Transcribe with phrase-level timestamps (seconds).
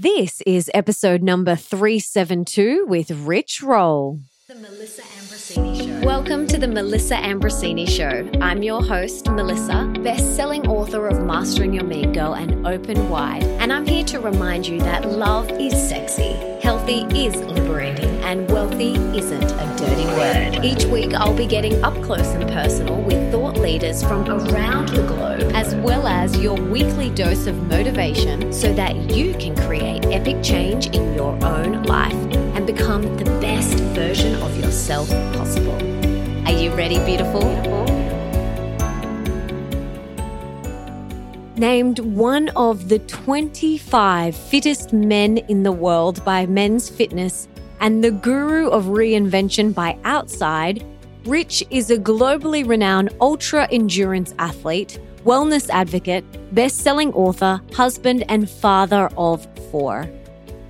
[0.00, 4.20] This is episode number 372 with Rich Roll.
[4.46, 6.06] The Melissa Ambrosini Show.
[6.06, 8.30] Welcome to the Melissa Ambrosini Show.
[8.40, 13.72] I'm your host, Melissa, best-selling author of Mastering Your Mean Girl and Open Wide, and
[13.72, 19.42] I'm here to remind you that love is sexy, healthy is liberating, and wealthy isn't
[19.42, 20.64] a dirty word.
[20.64, 25.02] Each week, I'll be getting up close and personal with thought leaders from around the
[25.02, 30.42] globe, as well as your weekly dose of motivation so that you can create epic
[30.42, 32.14] change in your own life
[32.54, 35.76] and become the best version of yourself possible.
[36.46, 37.42] Are you ready, beautiful?
[41.56, 47.48] Named one of the 25 fittest men in the world by Men's Fitness
[47.80, 50.84] and the guru of reinvention by Outside,
[51.28, 56.24] Rich is a globally renowned ultra endurance athlete, wellness advocate,
[56.54, 60.10] best selling author, husband, and father of four.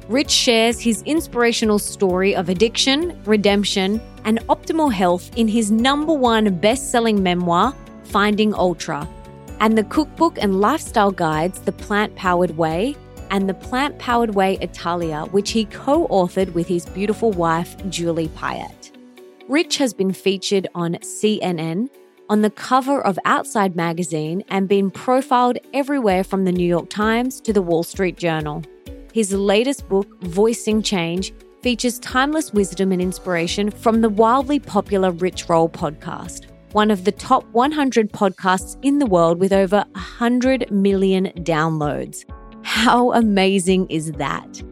[0.08, 6.52] Rich shares his inspirational story of addiction, redemption, and optimal health in his number one
[6.58, 9.08] best selling memoir, Finding Ultra,
[9.60, 12.96] and the cookbook and lifestyle guides, The Plant Powered Way
[13.30, 18.26] and The Plant Powered Way Italia, which he co authored with his beautiful wife, Julie
[18.30, 18.77] Piatt.
[19.48, 21.88] Rich has been featured on CNN,
[22.28, 27.40] on the cover of Outside magazine, and been profiled everywhere from the New York Times
[27.40, 28.62] to the Wall Street Journal.
[29.14, 31.32] His latest book, Voicing Change,
[31.62, 37.12] features timeless wisdom and inspiration from the wildly popular Rich Roll podcast, one of the
[37.12, 42.26] top 100 podcasts in the world with over 100 million downloads.
[42.64, 44.62] How amazing is that?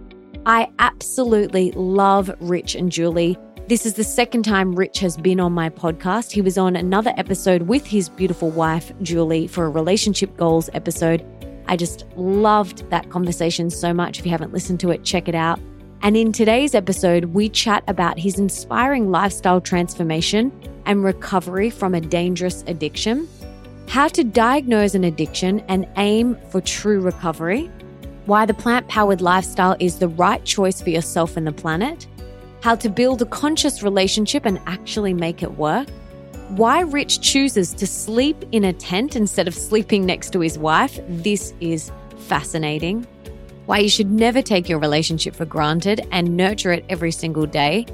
[0.44, 3.38] I absolutely love Rich and Julie.
[3.68, 6.30] This is the second time Rich has been on my podcast.
[6.30, 11.26] He was on another episode with his beautiful wife, Julie, for a relationship goals episode.
[11.66, 14.20] I just loved that conversation so much.
[14.20, 15.58] If you haven't listened to it, check it out.
[16.02, 20.52] And in today's episode, we chat about his inspiring lifestyle transformation
[20.84, 23.28] and recovery from a dangerous addiction,
[23.88, 27.68] how to diagnose an addiction and aim for true recovery,
[28.26, 32.06] why the plant powered lifestyle is the right choice for yourself and the planet,
[32.60, 35.88] how to build a conscious relationship and actually make it work,
[36.50, 41.00] why Rich chooses to sleep in a tent instead of sleeping next to his wife.
[41.08, 43.06] This is fascinating.
[43.66, 47.84] Why you should never take your relationship for granted and nurture it every single day.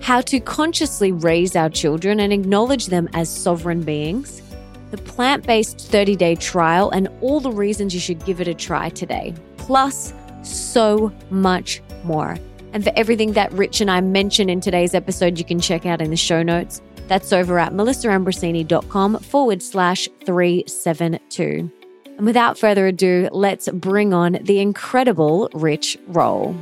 [0.00, 4.42] How to consciously raise our children and acknowledge them as sovereign beings.
[4.90, 8.54] The plant based 30 day trial and all the reasons you should give it a
[8.54, 9.32] try today.
[9.58, 10.12] Plus,
[10.42, 12.36] so much more.
[12.72, 16.00] And for everything that Rich and I mention in today's episode, you can check out
[16.00, 16.80] in the show notes.
[17.06, 21.70] That's over at melissaambrosini.com forward slash 372.
[22.16, 26.56] And without further ado, let's bring on the incredible Rich Roll.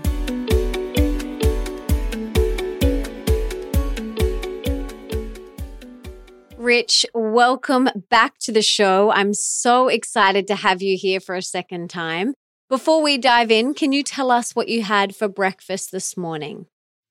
[6.57, 9.11] Rich, welcome back to the show.
[9.11, 12.35] I'm so excited to have you here for a second time.
[12.71, 16.67] Before we dive in, can you tell us what you had for breakfast this morning?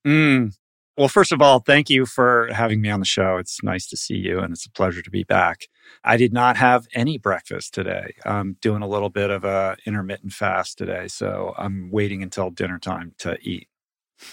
[0.08, 0.54] Mm.
[0.98, 3.36] Well, first of all, thank you for having me on the show.
[3.36, 5.68] It's nice to see you and it's a pleasure to be back.
[6.02, 8.14] I did not have any breakfast today.
[8.24, 12.80] I'm doing a little bit of a intermittent fast today, so I'm waiting until dinner
[12.80, 13.68] time to eat.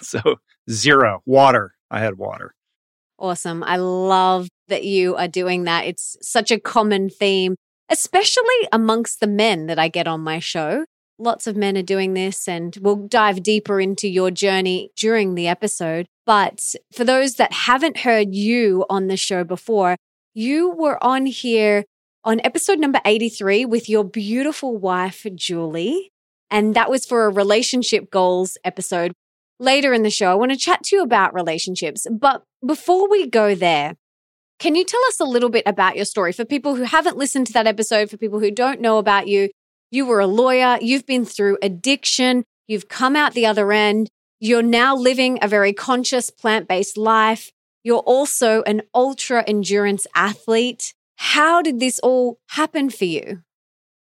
[0.01, 0.21] So,
[0.71, 1.75] zero water.
[1.91, 2.55] I had water.
[3.19, 3.65] Awesome.
[3.65, 5.87] I love that you are doing that.
[5.87, 7.57] It's such a common theme,
[7.89, 10.85] especially amongst the men that I get on my show.
[11.19, 15.49] Lots of men are doing this, and we'll dive deeper into your journey during the
[15.49, 16.07] episode.
[16.27, 19.97] But for those that haven't heard you on the show before,
[20.35, 21.85] you were on here
[22.23, 26.11] on episode number 83 with your beautiful wife, Julie.
[26.51, 29.13] And that was for a relationship goals episode.
[29.59, 32.07] Later in the show, I want to chat to you about relationships.
[32.11, 33.95] But before we go there,
[34.59, 37.47] can you tell us a little bit about your story for people who haven't listened
[37.47, 39.51] to that episode, for people who don't know about you?
[39.91, 44.09] You were a lawyer, you've been through addiction, you've come out the other end,
[44.41, 47.53] you're now living a very conscious plant based life.
[47.85, 50.93] You're also an ultra endurance athlete.
[51.17, 53.43] How did this all happen for you?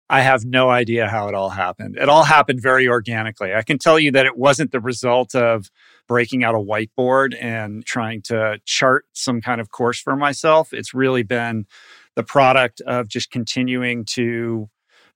[0.09, 1.97] I have no idea how it all happened.
[1.97, 3.53] It all happened very organically.
[3.53, 5.69] I can tell you that it wasn't the result of
[6.07, 10.73] breaking out a whiteboard and trying to chart some kind of course for myself.
[10.73, 11.65] It's really been
[12.15, 14.69] the product of just continuing to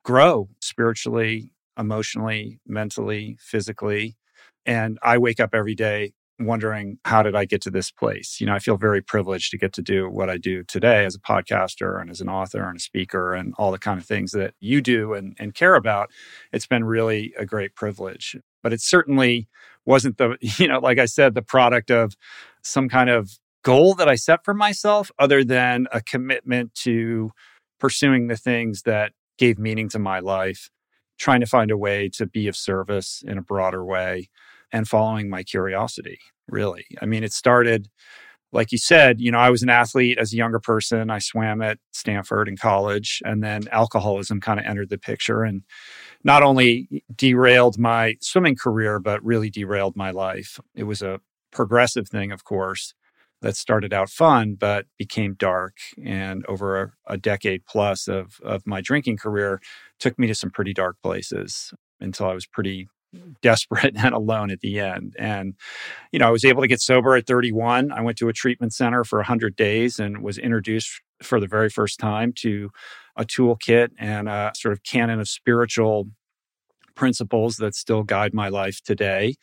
[0.03, 4.17] grow spiritually, emotionally, mentally, physically.
[4.65, 8.39] And I wake up every day wondering, how did I get to this place?
[8.39, 11.15] You know, I feel very privileged to get to do what I do today as
[11.15, 14.31] a podcaster and as an author and a speaker and all the kind of things
[14.31, 16.09] that you do and, and care about.
[16.53, 18.35] It's been really a great privilege.
[18.63, 19.47] but it certainly
[19.85, 22.15] wasn't the, you know, like I said, the product of
[22.63, 23.31] some kind of
[23.63, 27.31] goal that I set for myself, other than a commitment to
[27.79, 30.69] pursuing the things that gave meaning to my life,
[31.17, 34.29] trying to find a way to be of service in a broader way,
[34.71, 36.85] and following my curiosity, really.
[37.01, 37.89] I mean, it started,
[38.51, 41.09] like you said, you know, I was an athlete as a younger person.
[41.09, 45.63] I swam at Stanford in college, and then alcoholism kind of entered the picture and
[46.23, 50.59] not only derailed my swimming career, but really derailed my life.
[50.75, 51.21] It was a
[51.51, 52.93] progressive thing, of course
[53.41, 58.65] that started out fun but became dark and over a, a, decade plus of, of
[58.65, 59.61] my drinking career
[59.99, 62.87] took me to some pretty dark places until i was pretty
[63.41, 65.15] desperate and alone at the end.
[65.17, 65.55] And
[66.11, 68.73] you know i was able to get sober at 31 i went to a treatment
[68.73, 72.69] center for 100 days and was introduced for the very first time to
[73.15, 76.05] a toolkit and a sort of canon of spiritual
[76.95, 79.35] principles that still guide my life today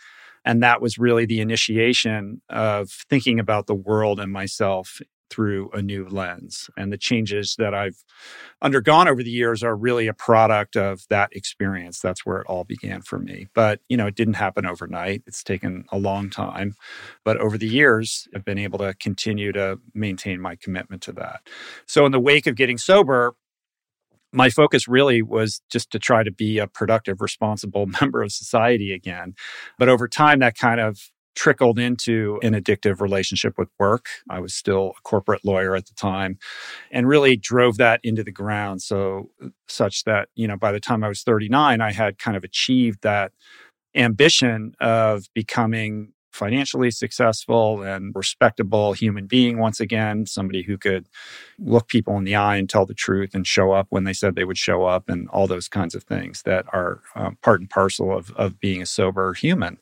[0.46, 5.82] and that was really the initiation of thinking about the world and myself through a
[5.82, 6.70] new lens.
[6.76, 8.04] And the changes that I've
[8.62, 11.98] undergone over the years are really a product of that experience.
[11.98, 13.48] That's where it all began for me.
[13.52, 15.24] But, you know, it didn't happen overnight.
[15.26, 16.76] It's taken a long time.
[17.24, 21.40] But over the years, I've been able to continue to maintain my commitment to that.
[21.86, 23.34] So, in the wake of getting sober,
[24.36, 28.92] my focus really was just to try to be a productive, responsible member of society
[28.92, 29.34] again.
[29.78, 34.08] But over time, that kind of trickled into an addictive relationship with work.
[34.30, 36.38] I was still a corporate lawyer at the time
[36.90, 38.82] and really drove that into the ground.
[38.82, 39.30] So,
[39.68, 43.02] such that, you know, by the time I was 39, I had kind of achieved
[43.02, 43.32] that
[43.94, 51.08] ambition of becoming financially successful and respectable human being once again, somebody who could
[51.58, 54.34] look people in the eye and tell the truth and show up when they said
[54.34, 57.70] they would show up, and all those kinds of things that are um, part and
[57.70, 59.78] parcel of, of being a sober human.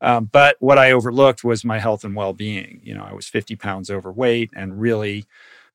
[0.00, 2.80] Um, but what I overlooked was my health and well being.
[2.84, 5.24] You know, I was 50 pounds overweight and really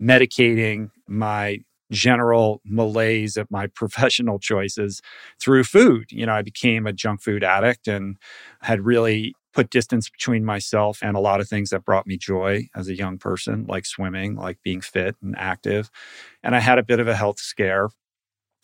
[0.01, 5.01] medicating my general malaise at my professional choices
[5.39, 6.11] through food.
[6.11, 8.17] You know, I became a junk food addict and
[8.61, 12.67] had really put distance between myself and a lot of things that brought me joy
[12.75, 15.89] as a young person, like swimming, like being fit and active.
[16.43, 17.89] And I had a bit of a health scare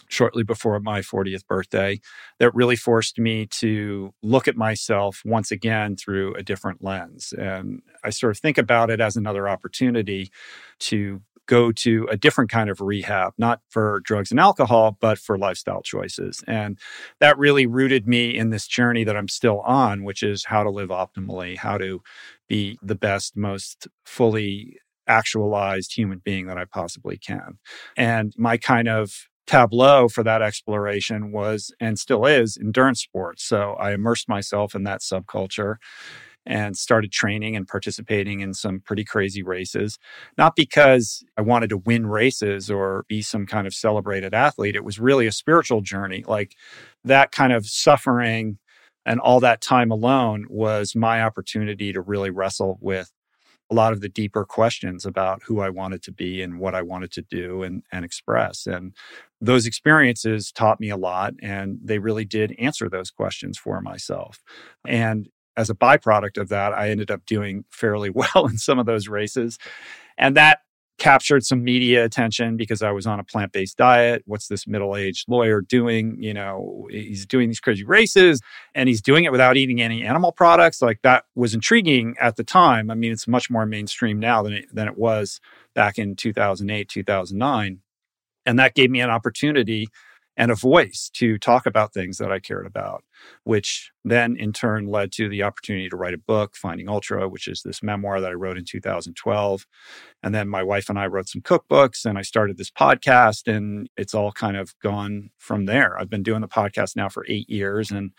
[0.10, 2.00] shortly before my 40th birthday
[2.40, 7.34] that really forced me to look at myself once again through a different lens.
[7.38, 10.32] And I sort of think about it as another opportunity
[10.80, 15.38] to go to a different kind of rehab, not for drugs and alcohol, but for
[15.38, 16.44] lifestyle choices.
[16.48, 16.78] And
[17.20, 20.70] that really rooted me in this journey that I'm still on, which is how to
[20.70, 22.02] live optimally, how to
[22.48, 24.78] be the best, most fully
[25.08, 27.58] actualized human being that I possibly can.
[27.96, 33.44] And my kind of tableau for that exploration was and still is endurance sports.
[33.44, 35.76] So I immersed myself in that subculture
[36.48, 40.00] and started training and participating in some pretty crazy races.
[40.38, 44.76] Not because I wanted to win races or be some kind of celebrated athlete.
[44.76, 46.24] It was really a spiritual journey.
[46.26, 46.56] Like
[47.04, 48.58] that kind of suffering
[49.06, 53.12] and all that time alone was my opportunity to really wrestle with
[53.70, 56.82] a lot of the deeper questions about who I wanted to be and what I
[56.82, 58.66] wanted to do and, and express.
[58.66, 58.94] And
[59.42, 64.42] those experiences taught me a lot, and they really did answer those questions for myself.
[64.88, 65.28] And
[65.58, 69.08] as a byproduct of that, I ended up doing fairly well in some of those
[69.08, 69.58] races.
[70.18, 70.60] And that
[70.98, 74.24] captured some media attention because I was on a plant based diet.
[74.26, 76.18] What's this middle aged lawyer doing?
[76.20, 78.42] You know, he's doing these crazy races
[78.74, 80.82] and he's doing it without eating any animal products.
[80.82, 82.90] Like that was intriguing at the time.
[82.90, 85.40] I mean, it's much more mainstream now than it, than it was
[85.76, 87.80] back in 2008, 2009.
[88.48, 89.90] And that gave me an opportunity
[90.36, 93.04] and a voice to talk about things that I cared about
[93.44, 97.48] which then in turn led to the opportunity to write a book, Finding Ultra, which
[97.48, 99.66] is this memoir that I wrote in 2012.
[100.24, 103.90] And then my wife and I wrote some cookbooks and I started this podcast and
[103.98, 105.98] it's all kind of gone from there.
[106.00, 108.12] I've been doing the podcast now for eight years and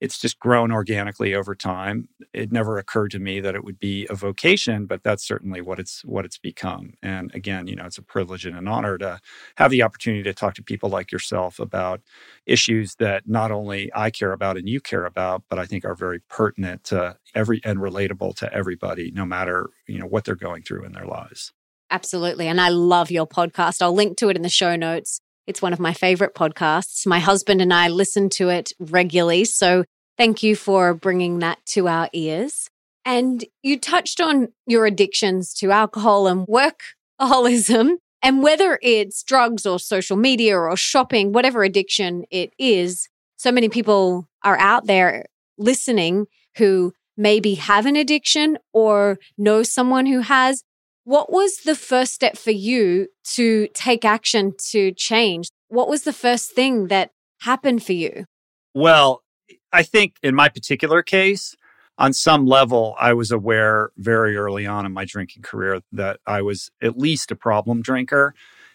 [0.00, 2.08] it's just grown organically over time.
[2.32, 5.78] It never occurred to me that it would be a vocation, but that's certainly what
[5.78, 6.92] it's what it's become.
[7.02, 9.18] And again, you know, it's a privilege and an honor to
[9.56, 12.02] have the opportunity to talk to people like yourself about
[12.44, 15.94] issues that not only I care about and you care about, but I think are
[15.94, 20.62] very pertinent to every and relatable to everybody, no matter you know what they're going
[20.62, 21.52] through in their lives.
[21.90, 23.80] Absolutely, and I love your podcast.
[23.80, 25.20] I'll link to it in the show notes.
[25.46, 27.06] It's one of my favorite podcasts.
[27.06, 29.84] My husband and I listen to it regularly, so
[30.18, 32.68] thank you for bringing that to our ears.
[33.04, 37.96] And you touched on your addictions to alcohol and workaholism.
[38.22, 43.06] And whether it's drugs or social media or shopping, whatever addiction it is,
[43.44, 45.26] so many people are out there
[45.58, 50.64] listening who maybe have an addiction or know someone who has.
[51.04, 55.48] What was the first step for you to take action to change?
[55.68, 57.10] What was the first thing that
[57.42, 58.24] happened for you?
[58.72, 59.22] Well,
[59.70, 61.54] I think in my particular case,
[61.98, 66.40] on some level, I was aware very early on in my drinking career that I
[66.40, 68.34] was at least a problem drinker.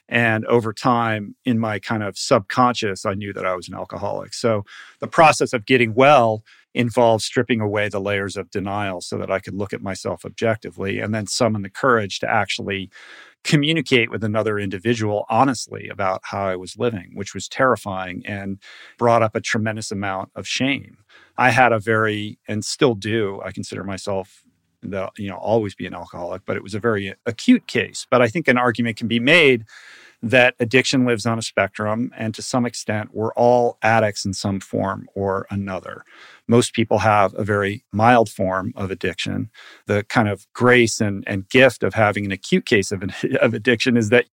[0.09, 4.33] And over time, in my kind of subconscious, I knew that I was an alcoholic.
[4.33, 4.65] So
[4.99, 9.39] the process of getting well involved stripping away the layers of denial so that I
[9.39, 12.89] could look at myself objectively and then summon the courage to actually
[13.43, 18.59] communicate with another individual honestly about how I was living, which was terrifying and
[18.97, 20.97] brought up a tremendous amount of shame.
[21.37, 24.43] I had a very, and still do, I consider myself
[24.81, 28.05] the you know always be an alcoholic but it was a very acute case.
[28.09, 29.65] But i think an argument can be made
[30.21, 34.59] that addiction lives on a spectrum and to some extent we're all addicts in some
[34.59, 36.03] form or another.
[36.47, 39.49] Most people have a very mild form of addiction.
[39.85, 43.03] The kind of grace and, and gift of having an acute case of,
[43.41, 44.25] of addiction is that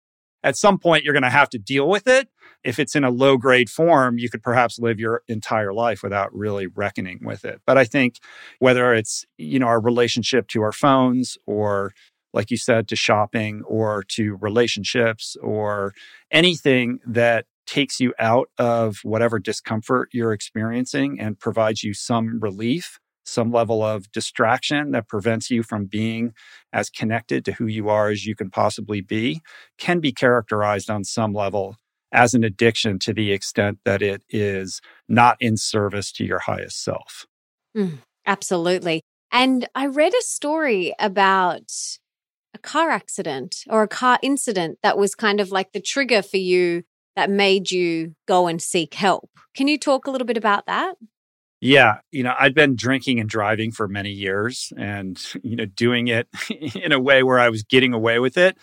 [0.43, 2.29] at some point you're going to have to deal with it
[2.65, 6.35] if it's in a low grade form, you could perhaps live your entire life without
[6.35, 7.61] really reckoning with it.
[7.65, 8.19] But I think
[8.59, 11.93] whether it's, you know, our relationship to our phones or
[12.33, 15.93] like you said, to shopping or to relationships or
[16.31, 22.99] anything that takes you out of whatever discomfort you're experiencing and provides you some relief,
[23.23, 26.33] some level of distraction that prevents you from being
[26.73, 29.41] as connected to who you are as you can possibly be,
[29.77, 31.77] can be characterized on some level
[32.15, 36.83] as an addiction to the extent that it is not in service to your highest
[36.83, 37.25] self.
[37.77, 39.01] Mm, absolutely.
[39.31, 41.71] And I read a story about
[42.53, 46.37] a car accident or a car incident that was kind of like the trigger for
[46.37, 46.83] you
[47.17, 49.29] that made you go and seek help.
[49.55, 50.95] Can you talk a little bit about that?
[51.61, 56.07] Yeah, you know, I'd been drinking and driving for many years and, you know, doing
[56.07, 56.27] it
[56.75, 58.57] in a way where I was getting away with it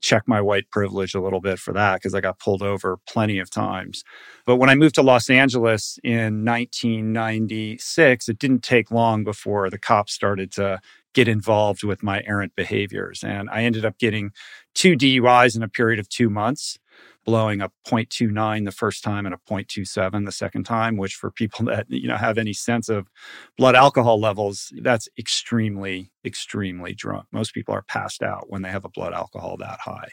[0.00, 3.38] check my white privilege a little bit for that because I got pulled over plenty
[3.38, 4.04] of times.
[4.46, 9.78] But when I moved to Los Angeles in 1996, it didn't take long before the
[9.78, 10.80] cops started to
[11.14, 13.24] get involved with my errant behaviors.
[13.24, 14.30] And I ended up getting
[14.74, 16.78] two DUIs in a period of two months
[17.24, 21.64] blowing a 0.29 the first time and a 0.27 the second time which for people
[21.66, 23.08] that you know have any sense of
[23.56, 27.26] blood alcohol levels that's extremely extremely drunk.
[27.32, 30.10] Most people are passed out when they have a blood alcohol that high.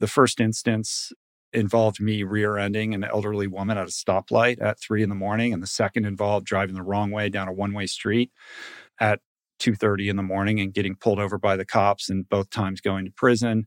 [0.00, 1.12] The first instance
[1.52, 5.62] involved me rear-ending an elderly woman at a stoplight at three in the morning and
[5.62, 8.32] the second involved driving the wrong way down a one-way street
[9.00, 9.20] at
[9.60, 13.04] 2.30 in the morning and getting pulled over by the cops and both times going
[13.04, 13.66] to prison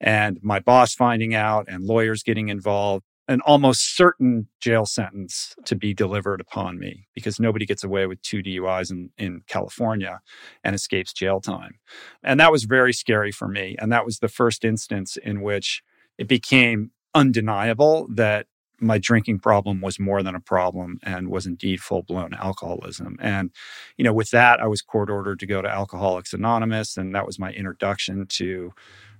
[0.00, 5.76] and my boss finding out and lawyers getting involved an almost certain jail sentence to
[5.76, 10.20] be delivered upon me because nobody gets away with two DUIs in, in California
[10.64, 11.78] and escapes jail time.
[12.24, 13.76] And that was very scary for me.
[13.78, 15.84] And that was the first instance in which
[16.18, 18.46] it became undeniable that
[18.80, 23.16] my drinking problem was more than a problem and was indeed full blown alcoholism.
[23.20, 23.50] And,
[23.96, 26.96] you know, with that, I was court ordered to go to Alcoholics Anonymous.
[26.96, 28.72] And that was my introduction to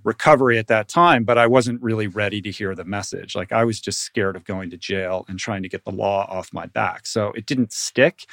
[0.04, 3.34] recovery at that time, but I wasn't really ready to hear the message.
[3.34, 6.26] Like I was just scared of going to jail and trying to get the law
[6.28, 7.06] off my back.
[7.06, 8.26] So it didn't stick,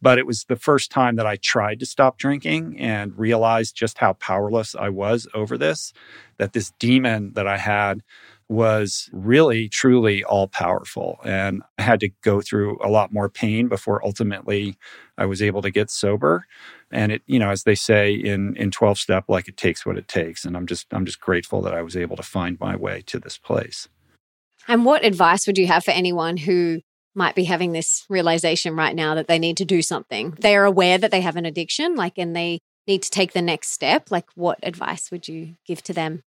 [0.00, 3.98] but it was the first time that I tried to stop drinking and realized just
[3.98, 5.92] how powerless I was over this,
[6.38, 8.02] that this demon that I had
[8.50, 13.68] was really truly all powerful and i had to go through a lot more pain
[13.68, 14.76] before ultimately
[15.16, 16.46] i was able to get sober.
[16.90, 19.96] And it you know as they say in in 12 step like it takes what
[19.96, 22.74] it takes and i'm just i'm just grateful that i was able to find my
[22.74, 23.88] way to this place.
[24.66, 26.80] And what advice would you have for anyone who
[27.14, 30.36] might be having this realization right now that they need to do something?
[30.40, 33.42] They are aware that they have an addiction like and they need to take the
[33.42, 34.10] next step.
[34.10, 36.22] Like what advice would you give to them?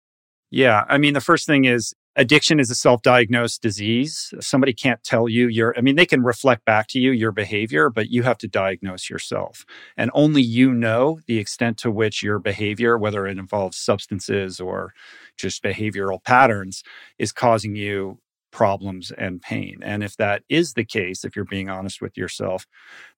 [0.51, 4.33] Yeah i mean the first thing is addiction is a self-diagnosed disease.
[4.39, 7.89] Somebody can't tell you your i mean they can reflect back to you your behavior
[7.89, 9.65] but you have to diagnose yourself.
[9.97, 14.93] And only you know the extent to which your behavior whether it involves substances or
[15.37, 16.83] just behavioral patterns
[17.17, 18.19] is causing you
[18.51, 19.79] problems and pain.
[19.81, 22.65] And if that is the case, if you're being honest with yourself,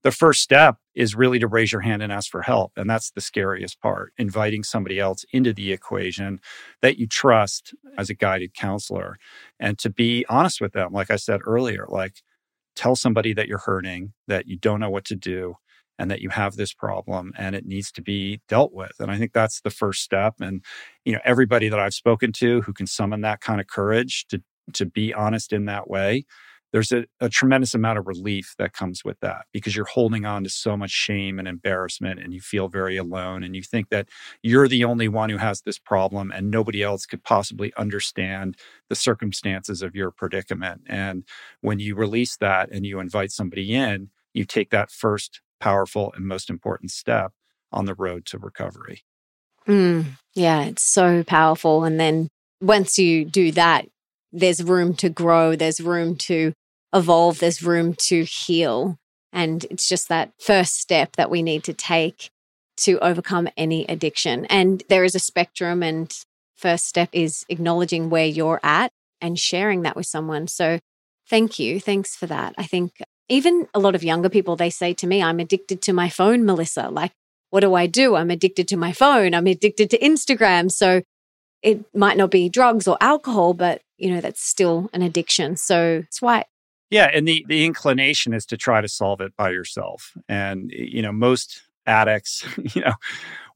[0.04, 2.74] the first step is really to raise your hand and ask for help.
[2.78, 6.40] And that's the scariest part, inviting somebody else into the equation
[6.82, 9.18] that you trust as a guided counselor
[9.60, 10.94] and to be honest with them.
[10.94, 12.22] Like I said earlier, like
[12.76, 15.56] tell somebody that you're hurting, that you don't know what to do.
[16.00, 18.94] And that you have this problem and it needs to be dealt with.
[19.00, 20.34] And I think that's the first step.
[20.42, 20.64] And,
[21.06, 24.42] you know, everybody that I've spoken to who can summon that kind of courage to
[24.74, 26.26] to be honest in that way
[26.74, 30.44] there's a, a, tremendous amount of relief that comes with that because you're holding on
[30.44, 34.10] to so much shame and embarrassment and you feel very alone and you think that
[34.42, 38.58] you're the only one who has this problem and nobody else could possibly understand
[38.90, 40.82] the circumstances of your predicament.
[40.88, 41.24] And
[41.62, 46.26] when you release that and you invite somebody in, you take that first powerful and
[46.26, 47.34] most important step
[47.72, 49.04] on the road to recovery.
[49.68, 51.84] Mm, yeah, it's so powerful.
[51.84, 52.30] And then
[52.60, 53.86] once you do that,
[54.34, 56.54] there's room to grow, there's room to
[56.94, 58.98] evolve, there's room to heal.
[59.32, 62.30] And it's just that first step that we need to take
[62.78, 64.46] to overcome any addiction.
[64.46, 66.12] And there is a spectrum, and
[66.58, 70.48] first step is acknowledging where you're at and sharing that with someone.
[70.48, 70.80] So
[71.30, 71.80] thank you.
[71.80, 72.56] Thanks for that.
[72.58, 75.94] I think even a lot of younger people, they say to me, I'm addicted to
[75.94, 76.90] my phone, Melissa.
[76.90, 77.12] Like,
[77.52, 78.16] what do I do?
[78.16, 79.34] I'm addicted to my phone.
[79.34, 80.72] I'm addicted to Instagram.
[80.72, 81.04] So
[81.64, 85.56] it might not be drugs or alcohol, but you know, that's still an addiction.
[85.58, 86.46] So it's why
[86.94, 90.12] yeah, and the the inclination is to try to solve it by yourself.
[90.30, 92.94] And you know, most addicts, you know,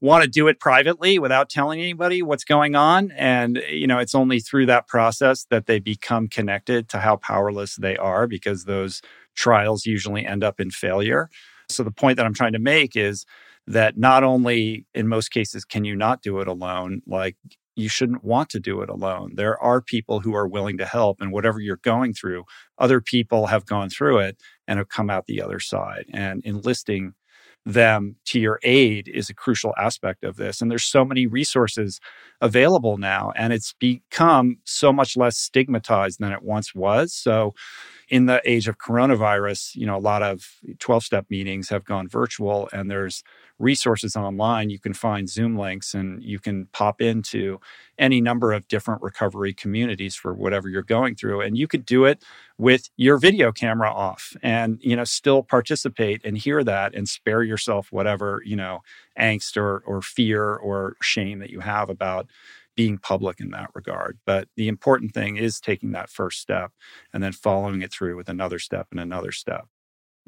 [0.00, 4.14] want to do it privately without telling anybody what's going on and you know, it's
[4.14, 9.00] only through that process that they become connected to how powerless they are because those
[9.36, 11.30] trials usually end up in failure.
[11.68, 13.24] So the point that I'm trying to make is
[13.68, 17.36] that not only in most cases can you not do it alone, like
[17.78, 19.32] you shouldn't want to do it alone.
[19.36, 22.44] There are people who are willing to help, and whatever you're going through,
[22.78, 26.06] other people have gone through it and have come out the other side.
[26.12, 27.14] And enlisting
[27.64, 30.60] them to your aid is a crucial aspect of this.
[30.60, 32.00] And there's so many resources
[32.40, 37.14] available now, and it's become so much less stigmatized than it once was.
[37.14, 37.54] So,
[38.08, 40.48] in the age of coronavirus, you know, a lot of
[40.78, 43.22] 12 step meetings have gone virtual and there's
[43.58, 44.70] resources online.
[44.70, 47.60] You can find Zoom links and you can pop into
[47.98, 51.40] any number of different recovery communities for whatever you're going through.
[51.40, 52.22] And you could do it
[52.56, 57.42] with your video camera off and, you know, still participate and hear that and spare
[57.42, 58.80] yourself whatever, you know,
[59.18, 62.28] angst or, or fear or shame that you have about
[62.78, 64.20] being public in that regard.
[64.24, 66.70] But the important thing is taking that first step
[67.12, 69.66] and then following it through with another step and another step.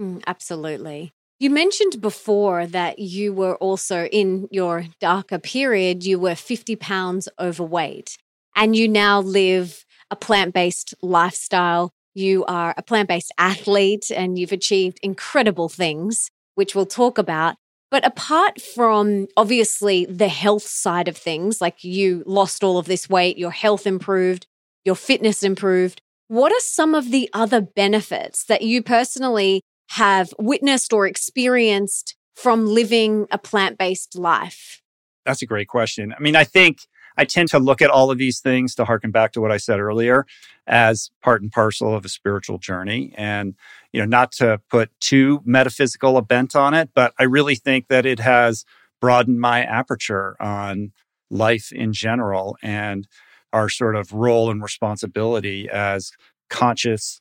[0.00, 1.12] Mm, absolutely.
[1.38, 7.28] You mentioned before that you were also in your darker period, you were 50 pounds
[7.38, 8.18] overweight,
[8.56, 11.92] and you now live a plant based lifestyle.
[12.14, 17.54] You are a plant based athlete and you've achieved incredible things, which we'll talk about.
[17.90, 23.08] But apart from obviously the health side of things, like you lost all of this
[23.08, 24.46] weight, your health improved,
[24.84, 30.92] your fitness improved, what are some of the other benefits that you personally have witnessed
[30.92, 34.80] or experienced from living a plant based life?
[35.26, 36.14] That's a great question.
[36.16, 36.78] I mean, I think
[37.20, 39.58] I tend to look at all of these things to harken back to what I
[39.58, 40.24] said earlier
[40.66, 43.12] as part and parcel of a spiritual journey.
[43.14, 43.56] And,
[43.92, 47.88] you know, not to put too metaphysical a bent on it, but I really think
[47.88, 48.64] that it has
[49.02, 50.92] broadened my aperture on
[51.28, 53.06] life in general and
[53.52, 56.12] our sort of role and responsibility as
[56.48, 57.20] conscious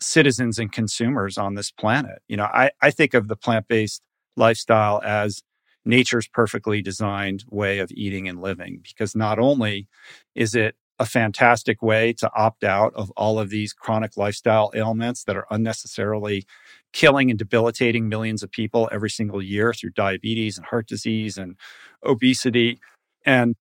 [0.00, 2.22] citizens and consumers on this planet.
[2.28, 4.00] You know, I, I think of the plant based
[4.38, 5.42] lifestyle as
[5.86, 9.88] nature's perfectly designed way of eating and living because not only
[10.34, 15.24] is it a fantastic way to opt out of all of these chronic lifestyle ailments
[15.24, 16.44] that are unnecessarily
[16.92, 21.56] killing and debilitating millions of people every single year through diabetes and heart disease and
[22.04, 22.78] obesity
[23.26, 23.56] and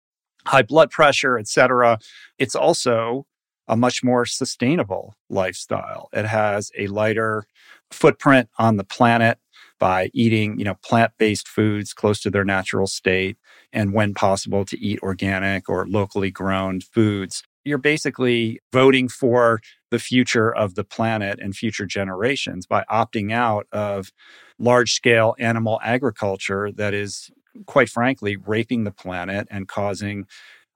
[0.47, 1.99] high blood pressure, et cetera.
[2.37, 3.25] It's also
[3.67, 6.07] a much more sustainable lifestyle.
[6.13, 7.45] It has a lighter
[7.91, 9.39] footprint on the planet
[9.79, 13.37] by eating, you know, plant-based foods close to their natural state
[13.73, 17.43] and when possible to eat organic or locally grown foods.
[17.63, 19.59] You're basically voting for
[19.89, 24.11] the future of the planet and future generations by opting out of
[24.59, 27.29] large scale animal agriculture that is,
[27.65, 30.25] quite frankly, raping the planet and causing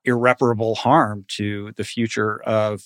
[0.04, 2.82] irreparable harm to the future of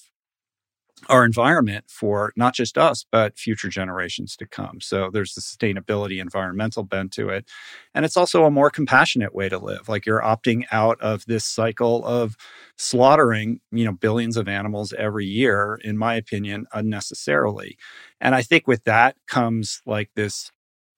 [1.09, 4.81] our environment for not just us, but future generations to come.
[4.81, 7.49] So there's the sustainability, environmental bent to it.
[7.95, 9.89] And it's also a more compassionate way to live.
[9.89, 12.37] Like you're opting out of this cycle of
[12.77, 17.77] slaughtering, you know, billions of animals every year, in my opinion, unnecessarily.
[18.21, 20.51] And I think with that comes like this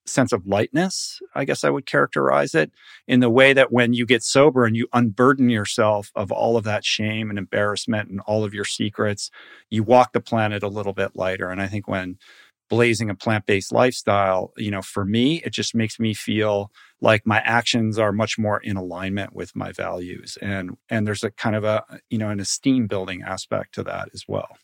[0.07, 2.71] sense of lightness, I guess I would characterize it,
[3.07, 6.63] in the way that when you get sober and you unburden yourself of all of
[6.63, 9.29] that shame and embarrassment and all of your secrets,
[9.69, 11.49] you walk the planet a little bit lighter.
[11.49, 12.17] And I think when
[12.69, 17.39] blazing a plant-based lifestyle, you know, for me, it just makes me feel like my
[17.39, 20.37] actions are much more in alignment with my values.
[20.41, 24.09] And and there's a kind of a, you know, an esteem building aspect to that
[24.13, 24.57] as well.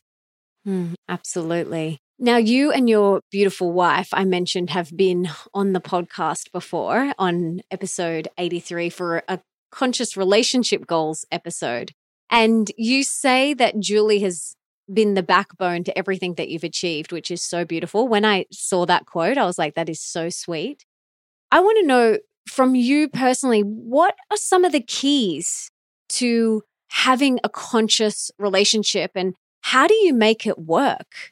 [0.68, 2.00] Mm, absolutely.
[2.20, 7.62] Now, you and your beautiful wife, I mentioned, have been on the podcast before on
[7.72, 9.40] episode 83 for a
[9.72, 11.92] conscious relationship goals episode.
[12.30, 14.56] And you say that Julie has
[14.92, 18.08] been the backbone to everything that you've achieved, which is so beautiful.
[18.08, 20.86] When I saw that quote, I was like, that is so sweet.
[21.52, 25.70] I want to know from you personally, what are some of the keys
[26.10, 31.32] to having a conscious relationship and how do you make it work?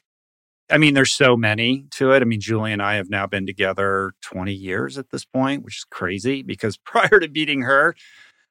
[0.72, 2.22] I mean, there's so many to it.
[2.22, 5.76] I mean, Julie and I have now been together 20 years at this point, which
[5.78, 7.94] is crazy because prior to meeting her,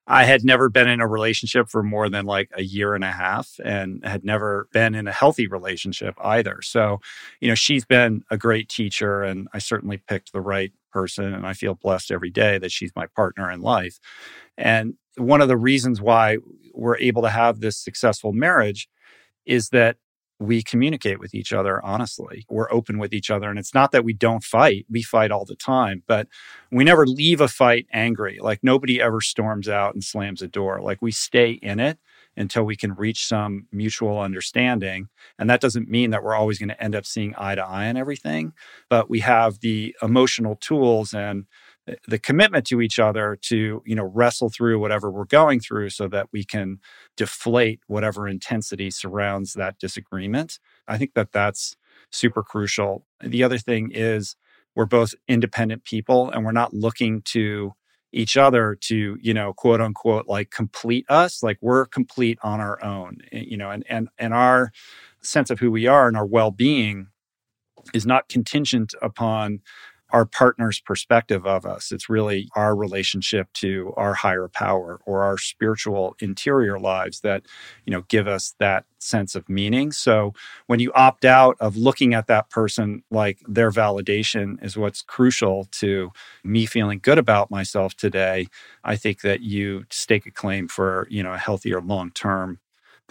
[0.07, 3.11] I had never been in a relationship for more than like a year and a
[3.11, 6.61] half and had never been in a healthy relationship either.
[6.61, 6.99] So,
[7.39, 11.33] you know, she's been a great teacher and I certainly picked the right person.
[11.33, 13.99] And I feel blessed every day that she's my partner in life.
[14.57, 16.37] And one of the reasons why
[16.73, 18.89] we're able to have this successful marriage
[19.45, 19.97] is that
[20.41, 22.45] we communicate with each other honestly.
[22.49, 23.49] We're open with each other.
[23.49, 26.27] And it's not that we don't fight, we fight all the time, but
[26.71, 28.39] we never leave a fight angry.
[28.41, 30.81] Like nobody ever storms out and slams a door.
[30.81, 31.99] Like we stay in it
[32.35, 35.09] until we can reach some mutual understanding.
[35.37, 37.87] And that doesn't mean that we're always going to end up seeing eye to eye
[37.89, 38.53] on everything,
[38.89, 41.45] but we have the emotional tools and
[42.07, 46.07] the commitment to each other to you know wrestle through whatever we're going through so
[46.07, 46.79] that we can
[47.17, 50.59] deflate whatever intensity surrounds that disagreement.
[50.87, 51.75] I think that that's
[52.11, 53.05] super crucial.
[53.21, 54.35] The other thing is
[54.75, 57.73] we're both independent people and we're not looking to
[58.13, 61.41] each other to you know quote unquote like complete us.
[61.43, 64.71] Like we're complete on our own eh, you know and and and our
[65.21, 67.07] sense of who we are and our well-being
[67.93, 69.59] is not contingent upon
[70.11, 71.91] our partner's perspective of us.
[71.91, 77.43] It's really our relationship to our higher power or our spiritual interior lives that,
[77.85, 79.91] you know, give us that sense of meaning.
[79.91, 80.33] So
[80.67, 85.67] when you opt out of looking at that person like their validation is what's crucial
[85.71, 86.11] to
[86.43, 88.47] me feeling good about myself today,
[88.83, 92.59] I think that you stake a claim for, you know, a healthier long-term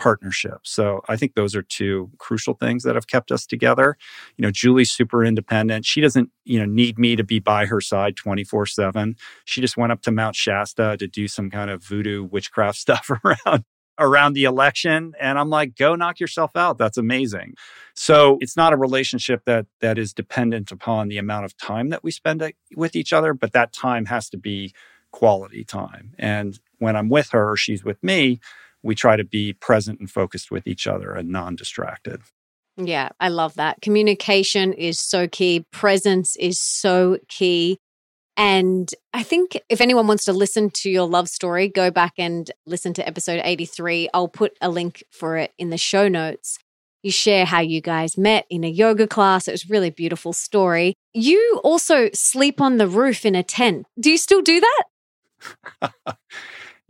[0.00, 0.58] partnership.
[0.64, 3.96] So I think those are two crucial things that have kept us together.
[4.36, 5.84] You know, Julie's super independent.
[5.84, 9.14] She doesn't, you know, need me to be by her side 24/7.
[9.44, 13.10] She just went up to Mount Shasta to do some kind of voodoo witchcraft stuff
[13.24, 13.64] around
[13.98, 17.54] around the election and I'm like go knock yourself out that's amazing.
[17.94, 22.02] So it's not a relationship that that is dependent upon the amount of time that
[22.02, 22.42] we spend
[22.74, 24.72] with each other but that time has to be
[25.12, 26.14] quality time.
[26.18, 28.40] And when I'm with her, she's with me,
[28.82, 32.22] we try to be present and focused with each other and non distracted.
[32.76, 33.80] Yeah, I love that.
[33.82, 37.78] Communication is so key, presence is so key.
[38.36, 42.50] And I think if anyone wants to listen to your love story, go back and
[42.64, 44.08] listen to episode 83.
[44.14, 46.58] I'll put a link for it in the show notes.
[47.02, 49.48] You share how you guys met in a yoga class.
[49.48, 50.94] It was really beautiful story.
[51.12, 53.86] You also sleep on the roof in a tent.
[53.98, 55.92] Do you still do that?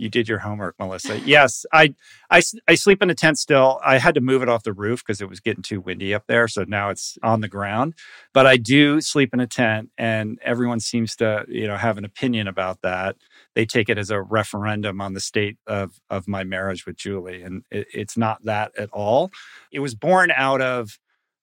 [0.00, 1.20] you did your homework, Melissa.
[1.20, 1.94] Yes, I,
[2.30, 3.78] I, I sleep in a tent still.
[3.84, 6.24] I had to move it off the roof because it was getting too windy up
[6.26, 6.48] there.
[6.48, 7.94] So now it's on the ground.
[8.32, 12.06] But I do sleep in a tent, and everyone seems to, you know, have an
[12.06, 13.16] opinion about that.
[13.54, 17.42] They take it as a referendum on the state of of my marriage with Julie,
[17.42, 19.30] and it, it's not that at all.
[19.70, 20.98] It was born out of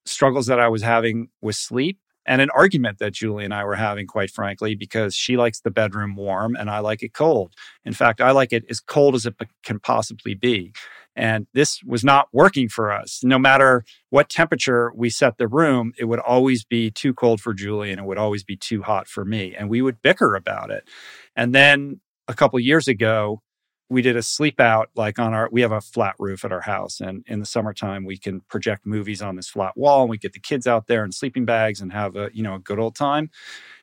[0.05, 3.75] struggles that I was having with sleep and an argument that Julie and I were
[3.75, 7.53] having, quite frankly, because she likes the bedroom warm and I like it cold.
[7.85, 10.73] In fact, I like it as cold as it can possibly be.
[11.15, 13.21] And this was not working for us.
[13.23, 17.53] No matter what temperature we set the room, it would always be too cold for
[17.53, 19.55] Julie and it would always be too hot for me.
[19.55, 20.87] And we would bicker about it.
[21.35, 23.41] And then a couple years ago,
[23.89, 26.61] we did a sleep out like on our we have a flat roof at our
[26.61, 30.17] house and in the summertime we can project movies on this flat wall and we
[30.17, 32.79] get the kids out there in sleeping bags and have a you know a good
[32.79, 33.29] old time.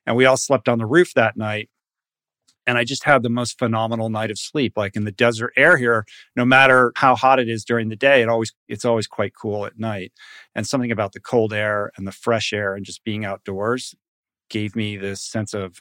[0.07, 1.71] And we all slept on the roof that night
[2.67, 4.75] and i just had the most phenomenal night of sleep.
[4.77, 6.05] Like in the desert air here
[6.37, 9.65] no matter how hot it is during the day it always it's always quite cool
[9.65, 10.13] at night.
[10.55, 13.95] And something about the cold air and the fresh air and just being outdoors
[14.51, 15.81] gave me this sense of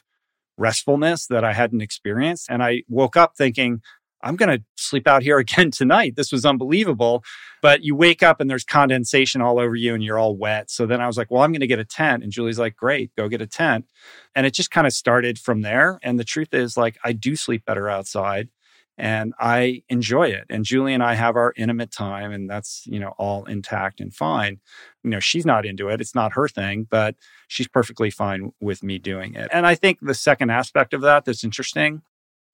[0.56, 2.46] restfulness that I hadn't experienced.
[2.48, 3.82] And I woke up thinking,
[4.24, 6.16] I'm going to sleep out here again tonight.
[6.16, 7.22] This was unbelievable.
[7.62, 10.70] But you wake up and there's condensation all over you and you're all wet.
[10.70, 12.22] So then I was like, well, I'm going to get a tent.
[12.22, 13.86] And Julie's like, great, go get a tent.
[14.34, 15.98] And it just kind of started from there.
[16.02, 18.48] And the truth is, like, I do sleep better outside
[18.96, 20.44] and I enjoy it.
[20.48, 24.14] And Julie and I have our intimate time, and that's, you know, all intact and
[24.14, 24.60] fine.
[25.02, 27.16] You know, she's not into it, it's not her thing, but
[27.48, 29.48] she's perfectly fine with me doing it.
[29.52, 32.02] And I think the second aspect of that that's interesting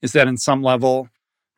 [0.03, 1.09] is that in some level,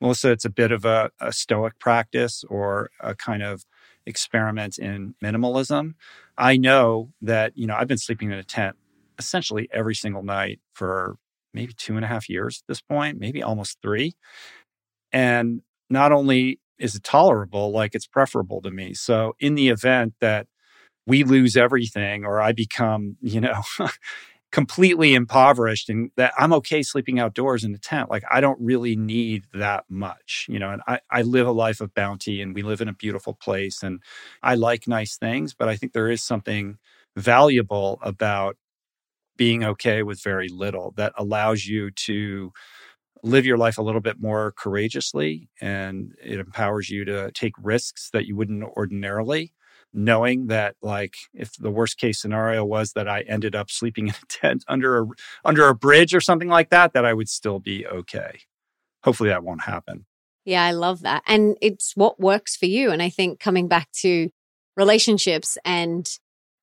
[0.02, 3.64] Melissa, it's a bit of a, a stoic practice or a kind of
[4.04, 5.94] experiment in minimalism.
[6.36, 8.76] I know that, you know, I've been sleeping in a tent
[9.18, 11.16] essentially every single night for
[11.54, 14.14] maybe two and a half years at this point, maybe almost three.
[15.12, 18.94] And not only is it tolerable, like it's preferable to me.
[18.94, 20.48] So, in the event that
[21.06, 23.62] we lose everything or I become, you know,
[24.52, 28.10] completely impoverished and that I'm okay sleeping outdoors in a tent.
[28.10, 31.80] Like I don't really need that much, you know, and I, I live a life
[31.80, 34.00] of bounty and we live in a beautiful place and
[34.42, 36.78] I like nice things, but I think there is something
[37.16, 38.56] valuable about
[39.36, 42.52] being okay with very little that allows you to
[43.22, 48.10] live your life a little bit more courageously and it empowers you to take risks
[48.12, 49.52] that you wouldn't ordinarily
[49.94, 54.14] knowing that like if the worst case scenario was that I ended up sleeping in
[54.14, 55.06] a tent under a
[55.44, 58.40] under a bridge or something like that that I would still be okay.
[59.04, 60.06] Hopefully that won't happen.
[60.44, 61.22] Yeah, I love that.
[61.26, 64.30] And it's what works for you and I think coming back to
[64.76, 66.08] relationships and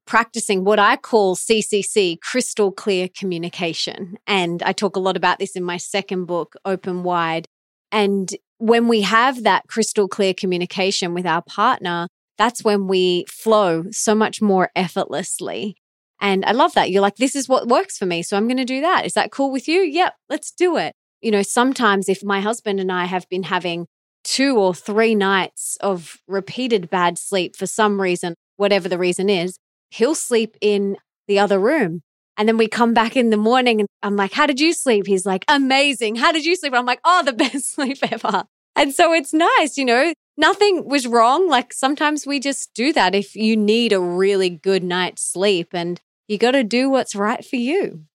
[0.10, 4.18] practicing what I call CCC, crystal clear communication.
[4.26, 7.46] And I talk a lot about this in my second book, Open Wide.
[7.92, 12.08] And when we have that crystal clear communication with our partner,
[12.40, 15.76] that's when we flow so much more effortlessly.
[16.22, 16.90] And I love that.
[16.90, 18.24] You're like, this is what works for me.
[18.24, 19.06] So I'm going to do that.
[19.06, 19.82] Is that cool with you?
[19.82, 20.94] Yep, let's do it.
[21.22, 23.88] You know, sometimes if my husband and I have been having
[24.24, 29.58] two or three nights of repeated bad sleep for some reason, whatever the reason is,
[29.92, 30.98] he'll sleep in
[31.28, 32.02] the other room.
[32.38, 35.08] And then we come back in the morning and I'm like, How did you sleep?
[35.08, 36.16] He's like, Amazing.
[36.16, 36.74] How did you sleep?
[36.74, 38.46] I'm like, Oh, the best sleep ever.
[38.78, 41.48] And so it's nice, you know, nothing was wrong.
[41.48, 46.02] Like sometimes we just do that if you need a really good night's sleep and
[46.28, 48.06] you got to do what's right for you.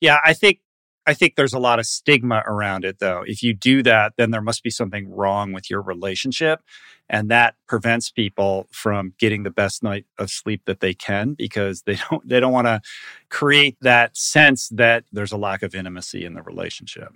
[0.00, 0.60] Yeah, I think
[1.06, 3.22] I think there's a lot of stigma around it though.
[3.26, 6.60] If you do that, then there must be something wrong with your relationship.
[7.08, 11.82] And that prevents people from getting the best night of sleep that they can because
[11.82, 12.80] they don't they don't want to
[13.28, 17.12] create that sense that there's a lack of intimacy in the relationship.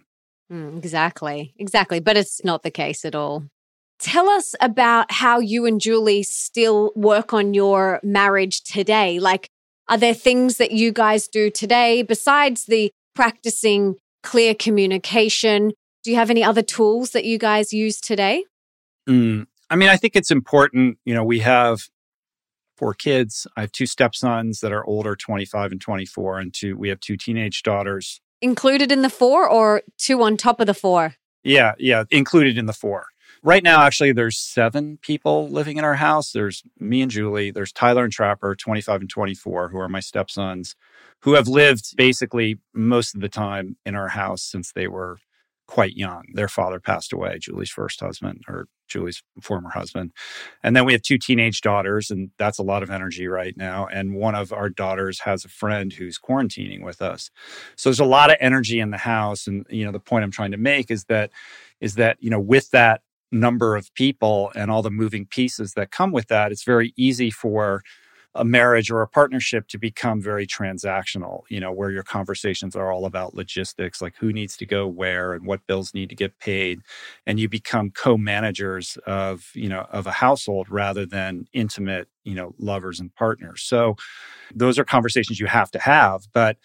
[0.52, 1.54] Mm, exactly.
[1.58, 2.00] Exactly.
[2.00, 3.44] But it's not the case at all.
[4.00, 9.20] Tell us about how you and Julie still work on your marriage today.
[9.20, 9.50] Like,
[9.88, 15.72] are there things that you guys do today besides the practicing clear communication?
[16.02, 18.44] Do you have any other tools that you guys use today?
[19.06, 20.96] Mm, I mean, I think it's important.
[21.04, 21.88] You know, we have
[22.78, 23.46] four kids.
[23.54, 27.18] I have two stepsons that are older, 25 and 24, and two, we have two
[27.18, 28.22] teenage daughters.
[28.40, 31.16] Included in the four or two on top of the four?
[31.42, 33.06] Yeah, yeah, included in the four.
[33.42, 36.32] Right now, actually, there's seven people living in our house.
[36.32, 37.50] There's me and Julie.
[37.50, 40.76] There's Tyler and Trapper, 25 and 24, who are my stepsons,
[41.20, 45.16] who have lived basically most of the time in our house since they were
[45.66, 46.24] quite young.
[46.34, 50.12] Their father passed away, Julie's first husband, or Julie's former husband.
[50.62, 53.86] And then we have two teenage daughters, and that's a lot of energy right now.
[53.86, 57.30] And one of our daughters has a friend who's quarantining with us.
[57.76, 59.46] So there's a lot of energy in the house.
[59.46, 61.30] And, you know, the point I'm trying to make is that,
[61.80, 63.00] is that, you know, with that
[63.32, 67.30] number of people and all the moving pieces that come with that, it's very easy
[67.30, 67.82] for
[68.34, 72.92] a marriage or a partnership to become very transactional, you know, where your conversations are
[72.92, 76.38] all about logistics, like who needs to go where and what bills need to get
[76.38, 76.80] paid.
[77.26, 82.54] And you become co-managers of, you know, of a household rather than intimate, you know,
[82.58, 83.62] lovers and partners.
[83.62, 83.96] So
[84.54, 86.56] those are conversations you have to have, but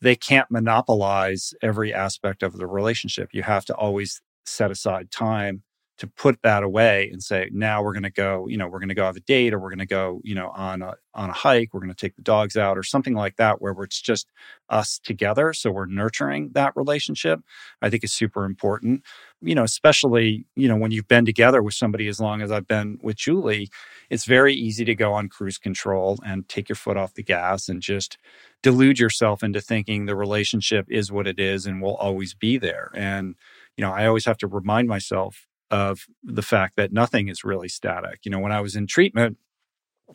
[0.00, 3.30] they can't monopolize every aspect of the relationship.
[3.32, 5.62] You have to always set aside time
[5.98, 8.88] to put that away and say now we're going to go you know we're going
[8.88, 11.28] to go have a date or we're going to go you know on a on
[11.28, 14.00] a hike we're going to take the dogs out or something like that where it's
[14.00, 14.28] just
[14.68, 17.40] us together so we're nurturing that relationship
[17.82, 19.02] i think is super important.
[19.44, 22.68] You know especially you know when you've been together with somebody as long as i've
[22.68, 23.68] been with julie
[24.08, 27.68] it's very easy to go on cruise control and take your foot off the gas
[27.68, 28.18] and just
[28.62, 32.90] delude yourself into thinking the relationship is what it is and will always be there.
[32.94, 33.34] And
[33.76, 37.68] you know i always have to remind myself of the fact that nothing is really
[37.68, 38.20] static.
[38.22, 39.38] You know, when I was in treatment,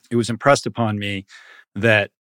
[0.10, 1.26] it was impressed upon me
[1.76, 2.12] that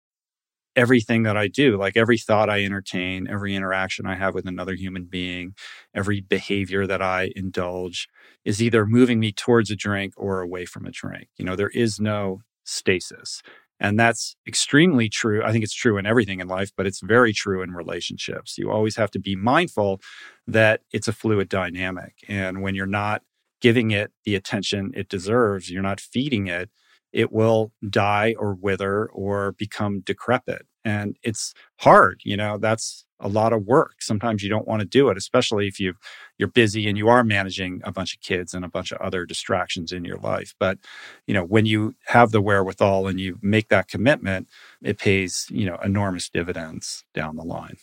[0.75, 4.75] everything that I do, like every thought I entertain, every interaction I have with another
[4.75, 5.55] human being,
[5.95, 8.09] every behavior that I indulge
[8.45, 11.29] is either moving me towards a drink or away from a drink.
[11.37, 13.43] You know, there is no stasis.
[13.81, 15.43] And that's extremely true.
[15.45, 18.57] I think it's true in everything in life, but it's very true in relationships.
[18.59, 20.01] You always have to be mindful
[20.47, 22.15] that it's a fluid dynamic.
[22.29, 23.23] And when you're not
[23.61, 26.71] giving it the attention it deserves, you're not feeding it,
[27.13, 30.67] it will die or wither or become decrepit.
[30.85, 33.95] And it's hard, you know, that's a lot of work.
[34.01, 35.95] Sometimes you don't want to do it, especially if you
[36.39, 39.25] you're busy and you are managing a bunch of kids and a bunch of other
[39.25, 40.55] distractions in your life.
[40.59, 40.79] But,
[41.27, 44.49] you know, when you have the wherewithal and you make that commitment,
[44.83, 47.77] it pays, you know, enormous dividends down the line.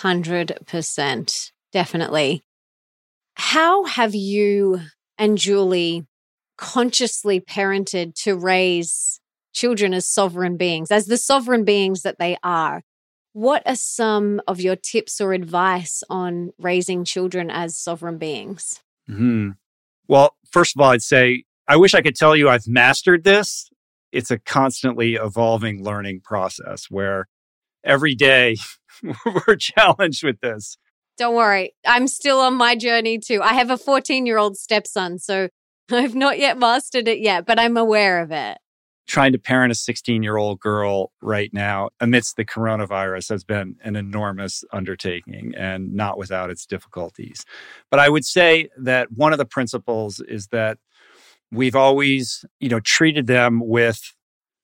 [0.00, 1.52] 100%.
[1.72, 2.42] Definitely.
[3.34, 4.80] How have you
[5.18, 6.06] and Julie
[6.56, 9.20] consciously parented to raise
[9.52, 12.82] children as sovereign beings, as the sovereign beings that they are?
[13.34, 18.80] What are some of your tips or advice on raising children as sovereign beings?
[19.08, 19.50] hmm
[20.06, 23.68] Well, first of all, I'd say I wish I could tell you I've mastered this.
[24.12, 27.26] It's a constantly evolving learning process where
[27.82, 28.56] every day
[29.26, 30.78] we're challenged with this.
[31.18, 33.42] Don't worry, I'm still on my journey too.
[33.42, 35.48] I have a 14 year old stepson, so
[35.90, 38.58] I've not yet mastered it yet, but I'm aware of it
[39.06, 43.76] trying to parent a 16 year old girl right now amidst the coronavirus has been
[43.82, 47.44] an enormous undertaking and not without its difficulties.
[47.90, 50.78] But I would say that one of the principles is that
[51.50, 54.00] we've always, you know, treated them with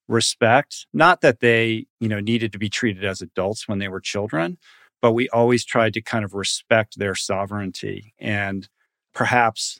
[0.09, 4.00] respect, not that they, you know, needed to be treated as adults when they were
[4.00, 4.59] children,
[5.00, 8.68] but we always tried to kind of respect their sovereignty and
[9.14, 9.79] perhaps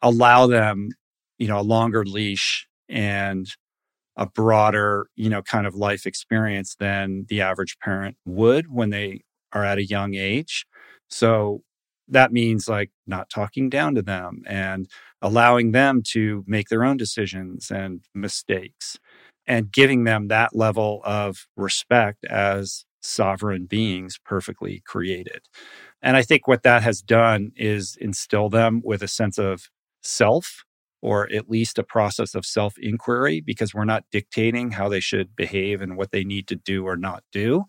[0.00, 0.90] allow them,
[1.38, 3.48] you know, a longer leash and
[4.16, 9.22] a broader, you know, kind of life experience than the average parent would when they
[9.52, 10.66] are at a young age.
[11.08, 11.62] So
[12.08, 14.88] that means like not talking down to them and
[15.22, 18.98] allowing them to make their own decisions and mistakes
[19.46, 25.42] and giving them that level of respect as sovereign beings perfectly created.
[26.02, 29.68] And I think what that has done is instill them with a sense of
[30.02, 30.64] self
[31.04, 35.36] or at least a process of self inquiry because we're not dictating how they should
[35.36, 37.64] behave and what they need to do or not do.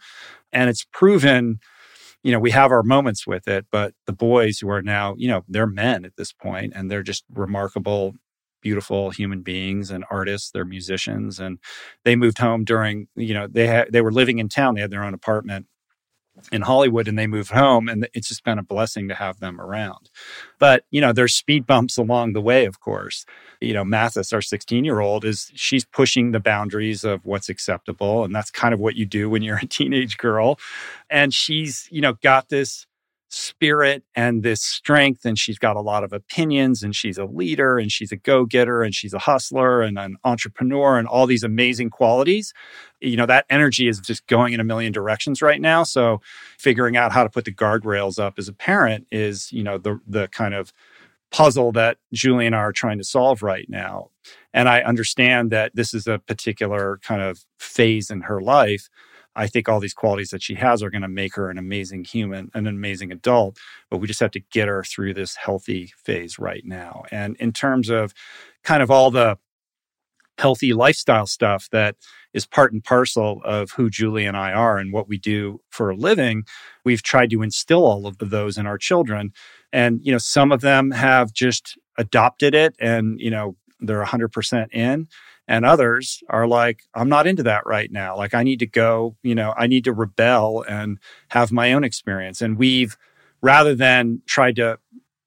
[0.53, 1.59] And it's proven,
[2.23, 5.27] you know, we have our moments with it, but the boys who are now, you
[5.27, 8.13] know, they're men at this point and they're just remarkable
[8.61, 11.59] beautiful human beings and artists they're musicians and
[12.03, 14.89] they moved home during you know they had they were living in town they had
[14.89, 15.67] their own apartment
[16.51, 19.59] in Hollywood and they moved home and it's just been a blessing to have them
[19.59, 20.09] around.
[20.59, 23.25] But, you know, there's speed bumps along the way, of course.
[23.61, 28.23] You know, Mathis, our 16 year old, is she's pushing the boundaries of what's acceptable.
[28.23, 30.59] And that's kind of what you do when you're a teenage girl.
[31.09, 32.85] And she's, you know, got this
[33.35, 37.77] spirit and this strength and she's got a lot of opinions and she's a leader
[37.77, 41.89] and she's a go-getter and she's a hustler and an entrepreneur and all these amazing
[41.89, 42.53] qualities.
[43.01, 45.83] You know that energy is just going in a million directions right now.
[45.83, 46.21] So
[46.57, 49.99] figuring out how to put the guardrails up as a parent is you know the
[50.07, 50.71] the kind of
[51.29, 54.11] puzzle that Julie and I are trying to solve right now.
[54.53, 58.89] And I understand that this is a particular kind of phase in her life
[59.35, 62.05] I think all these qualities that she has are going to make her an amazing
[62.05, 63.57] human, an amazing adult.
[63.89, 67.03] But we just have to get her through this healthy phase right now.
[67.11, 68.13] And in terms of
[68.63, 69.37] kind of all the
[70.37, 71.95] healthy lifestyle stuff that
[72.33, 75.89] is part and parcel of who Julie and I are and what we do for
[75.89, 76.43] a living,
[76.83, 79.31] we've tried to instill all of those in our children.
[79.71, 84.73] And, you know, some of them have just adopted it and, you know, they're 100%
[84.73, 85.07] in
[85.47, 88.15] and others are like i'm not into that right now.
[88.17, 91.83] Like i need to go you know i need to rebel and have my own
[91.83, 92.41] experience.
[92.41, 92.97] And we've
[93.41, 94.79] rather than tried to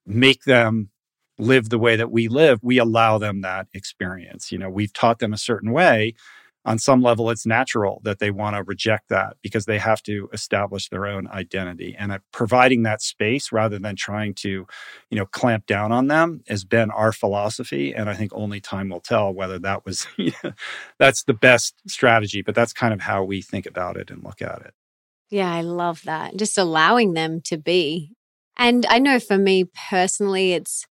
[0.07, 0.91] make them
[1.39, 4.51] live the way that we live we allow them that experience.
[4.53, 6.15] You know we've taught them a certain way
[6.65, 10.29] on some level it's natural that they want to reject that because they have to
[10.33, 11.95] establish their own identity.
[11.99, 14.67] And uh, providing that space rather than trying to
[15.11, 18.89] you know clamp down on them has been our philosophy and i think only time
[18.89, 20.07] will tell whether that was
[20.99, 24.43] that's the best strategy but that's kind of how we think about it and look
[24.43, 24.75] at it.
[25.31, 28.13] Yeah i love that just allowing them to be.
[28.57, 30.85] And i know for me personally it's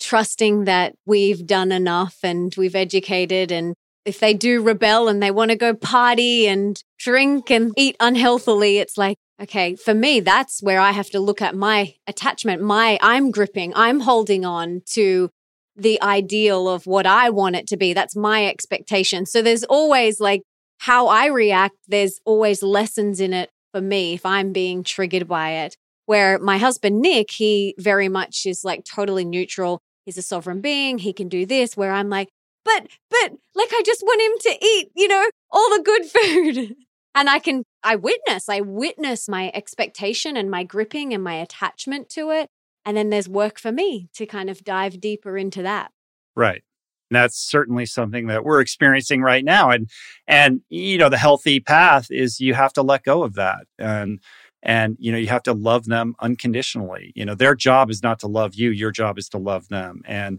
[0.00, 5.30] trusting that we've done enough and we've educated and if they do rebel and they
[5.30, 10.62] want to go party and drink and eat unhealthily, it's like, okay, for me, that's
[10.62, 12.62] where I have to look at my attachment.
[12.62, 15.30] My, I'm gripping, I'm holding on to
[15.76, 17.92] the ideal of what I want it to be.
[17.92, 19.24] That's my expectation.
[19.26, 20.42] So there's always like
[20.78, 25.50] how I react, there's always lessons in it for me if I'm being triggered by
[25.50, 25.76] it.
[26.06, 29.80] Where my husband, Nick, he very much is like totally neutral.
[30.04, 30.98] He's a sovereign being.
[30.98, 31.76] He can do this.
[31.76, 32.28] Where I'm like,
[32.64, 36.76] but, but like I just want him to eat, you know, all the good food.
[37.12, 42.08] And I can, I witness, I witness my expectation and my gripping and my attachment
[42.10, 42.48] to it.
[42.86, 45.90] And then there's work for me to kind of dive deeper into that.
[46.36, 46.62] Right.
[47.10, 49.70] And that's certainly something that we're experiencing right now.
[49.70, 49.90] And,
[50.28, 53.66] and, you know, the healthy path is you have to let go of that.
[53.76, 54.20] And,
[54.62, 57.12] And, you know, you have to love them unconditionally.
[57.16, 60.02] You know, their job is not to love you, your job is to love them.
[60.04, 60.38] And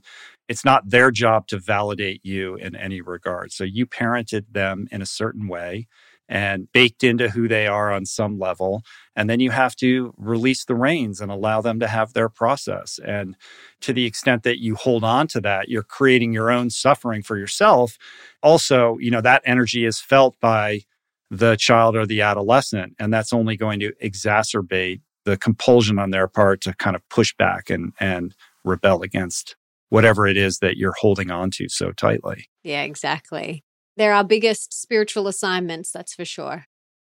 [0.51, 3.53] it's not their job to validate you in any regard.
[3.53, 5.87] So you parented them in a certain way
[6.27, 8.83] and baked into who they are on some level.
[9.15, 12.99] And then you have to release the reins and allow them to have their process.
[13.05, 13.37] And
[13.79, 17.37] to the extent that you hold on to that, you're creating your own suffering for
[17.37, 17.97] yourself.
[18.43, 20.81] Also, you know, that energy is felt by
[21.29, 22.93] the child or the adolescent.
[22.99, 27.33] And that's only going to exacerbate the compulsion on their part to kind of push
[27.37, 28.35] back and, and
[28.65, 29.55] rebel against
[29.91, 32.49] whatever it is that you're holding on to so tightly.
[32.63, 33.63] Yeah, exactly.
[33.97, 36.65] They're our biggest spiritual assignments, that's for sure.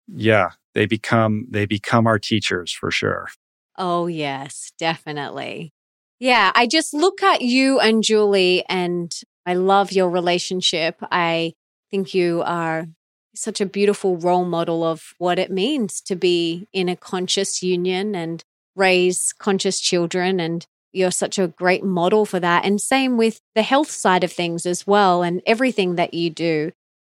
[0.07, 3.29] Yeah, they become they become our teachers for sure.
[3.77, 5.71] Oh, yes, definitely.
[6.19, 9.13] Yeah, I just look at you and Julie and
[9.45, 10.97] I love your relationship.
[11.09, 11.53] I
[11.89, 12.87] think you are
[13.33, 18.13] such a beautiful role model of what it means to be in a conscious union
[18.13, 18.43] and
[18.75, 22.65] raise conscious children and you're such a great model for that.
[22.65, 26.71] And same with the health side of things as well, and everything that you do.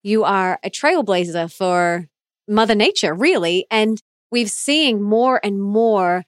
[0.03, 2.07] You are a trailblazer for
[2.47, 3.67] Mother Nature, really.
[3.71, 4.01] And
[4.31, 6.25] we've seen more and more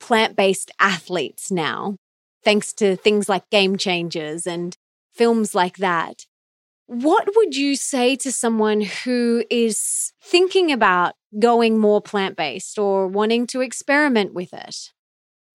[0.00, 1.96] plant based athletes now,
[2.42, 4.76] thanks to things like Game Changers and
[5.14, 6.26] films like that.
[6.86, 13.06] What would you say to someone who is thinking about going more plant based or
[13.06, 14.90] wanting to experiment with it?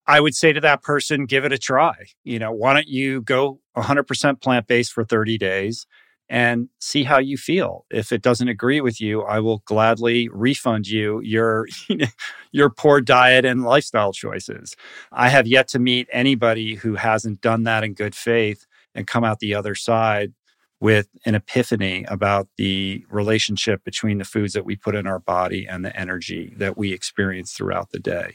[0.06, 1.94] I would say to that person, give it a try.
[2.24, 5.86] You know, why don't you go 100% plant based for 30 days
[6.28, 7.86] and see how you feel?
[7.90, 11.66] If it doesn't agree with you, I will gladly refund you your
[12.52, 14.76] your poor diet and lifestyle choices.
[15.12, 19.24] I have yet to meet anybody who hasn't done that in good faith and come
[19.24, 20.32] out the other side
[20.80, 25.66] with an epiphany about the relationship between the foods that we put in our body
[25.66, 28.34] and the energy that we experience throughout the day.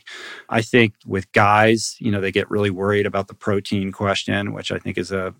[0.49, 4.71] I think with guys, you know, they get really worried about the protein question, which
[4.71, 5.35] I think is a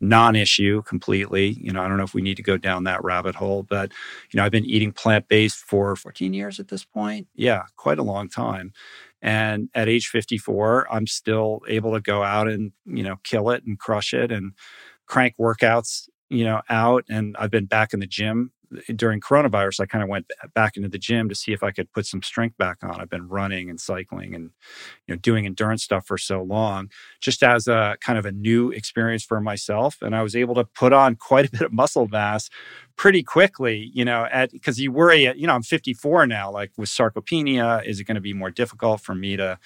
[0.00, 1.50] non issue completely.
[1.60, 3.92] You know, I don't know if we need to go down that rabbit hole, but,
[4.32, 7.28] you know, I've been eating plant based for 14 years at this point.
[7.34, 8.72] Yeah, quite a long time.
[9.22, 13.62] And at age 54, I'm still able to go out and, you know, kill it
[13.64, 14.52] and crush it and
[15.06, 18.52] crank workouts you know, out and I've been back in the gym
[18.88, 19.80] eh, during coronavirus.
[19.80, 22.22] I kind of went back into the gym to see if I could put some
[22.22, 23.00] strength back on.
[23.00, 24.50] I've been running and cycling and,
[25.06, 28.70] you know, doing endurance stuff for so long, just as a kind of a new
[28.70, 29.98] experience for myself.
[30.00, 32.48] And I was able to put on quite a bit of muscle mass
[32.96, 36.88] pretty quickly, you know, at because you worry, you know, I'm 54 now, like with
[36.88, 39.58] sarcopenia, is it going to be more difficult for me to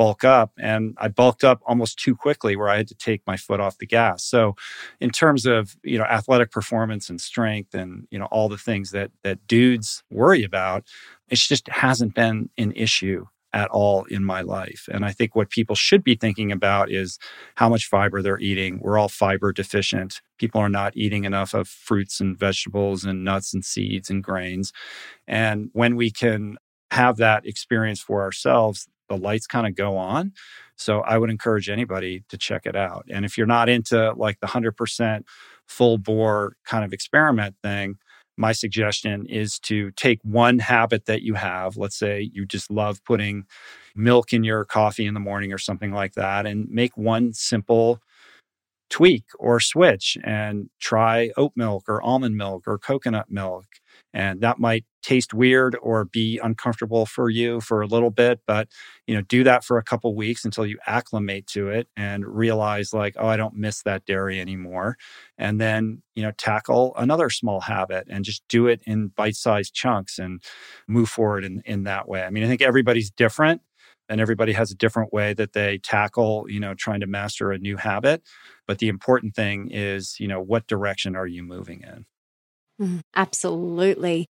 [0.00, 3.36] bulk up and I bulked up almost too quickly where I had to take my
[3.36, 4.24] foot off the gas.
[4.24, 4.56] So
[4.98, 8.92] in terms of, you know, athletic performance and strength and, you know, all the things
[8.92, 10.84] that that dudes worry about,
[11.28, 14.88] it just hasn't been an issue at all in my life.
[14.90, 17.18] And I think what people should be thinking about is
[17.56, 18.78] how much fiber they're eating.
[18.80, 20.22] We're all fiber deficient.
[20.38, 24.72] People are not eating enough of fruits and vegetables and nuts and seeds and grains.
[25.28, 26.56] And when we can
[26.90, 30.32] have that experience for ourselves, the lights kind of go on.
[30.78, 33.06] So I would encourage anybody to check it out.
[33.10, 35.24] And if you're not into like the 100%
[35.68, 37.96] full bore kind of experiment thing,
[38.38, 41.76] my suggestion is to take one habit that you have.
[41.76, 43.44] Let's say you just love putting
[43.94, 48.00] milk in your coffee in the morning or something like that, and make one simple
[48.90, 53.66] tweak or switch and try oat milk or almond milk or coconut milk
[54.12, 58.68] and that might taste weird or be uncomfortable for you for a little bit but
[59.06, 62.92] you know do that for a couple weeks until you acclimate to it and realize
[62.92, 64.96] like oh i don't miss that dairy anymore
[65.38, 70.18] and then you know tackle another small habit and just do it in bite-sized chunks
[70.18, 70.42] and
[70.86, 72.22] move forward in, in that way.
[72.22, 73.62] I mean i think everybody's different
[74.08, 77.58] and everybody has a different way that they tackle you know trying to master a
[77.58, 78.22] new habit
[78.66, 82.06] but the important thing is you know what direction are you moving in?
[82.80, 84.26] Mm, absolutely.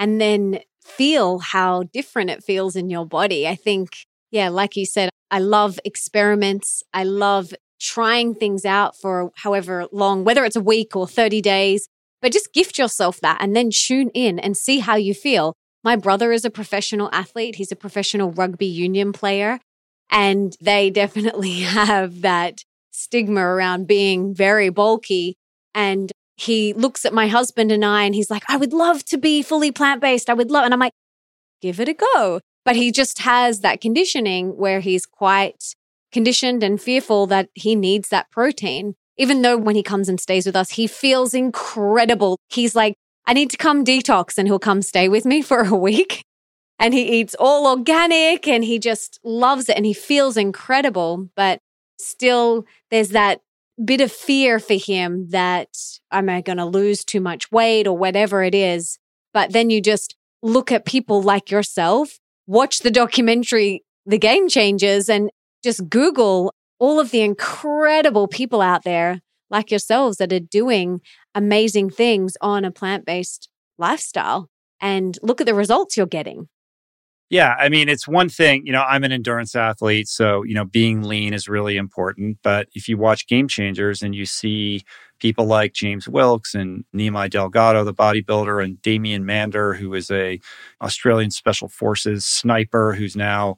[0.00, 3.46] And then feel how different it feels in your body.
[3.46, 3.90] I think,
[4.32, 6.82] yeah, like you said, I love experiments.
[6.92, 11.86] I love trying things out for however long, whether it's a week or 30 days,
[12.20, 15.54] but just gift yourself that and then tune in and see how you feel.
[15.82, 17.56] My brother is a professional athlete.
[17.56, 19.60] He's a professional rugby union player.
[20.10, 25.36] And they definitely have that stigma around being very bulky.
[25.74, 26.10] And
[26.40, 29.42] he looks at my husband and I and he's like, I would love to be
[29.42, 30.30] fully plant based.
[30.30, 30.64] I would love.
[30.64, 30.94] And I'm like,
[31.60, 32.40] give it a go.
[32.64, 35.74] But he just has that conditioning where he's quite
[36.12, 38.94] conditioned and fearful that he needs that protein.
[39.18, 42.38] Even though when he comes and stays with us, he feels incredible.
[42.48, 42.94] He's like,
[43.26, 46.24] I need to come detox and he'll come stay with me for a week.
[46.78, 51.28] and he eats all organic and he just loves it and he feels incredible.
[51.36, 51.58] But
[51.98, 53.42] still, there's that
[53.84, 55.68] bit of fear for him that
[56.10, 58.98] am I going to lose too much weight or whatever it is.
[59.32, 65.08] But then you just look at people like yourself, watch the documentary, The Game Changers,
[65.08, 65.30] and
[65.62, 69.20] just Google all of the incredible people out there
[69.50, 71.00] like yourselves that are doing
[71.34, 74.48] amazing things on a plant based lifestyle
[74.80, 76.48] and look at the results you're getting.
[77.30, 80.64] Yeah, I mean, it's one thing, you know, I'm an endurance athlete, so, you know,
[80.64, 82.38] being lean is really important.
[82.42, 84.82] But if you watch Game Changers and you see
[85.20, 90.40] people like James Wilks and Nimai Delgado, the bodybuilder, and Damien Mander, who is a
[90.82, 93.56] Australian Special Forces sniper who's now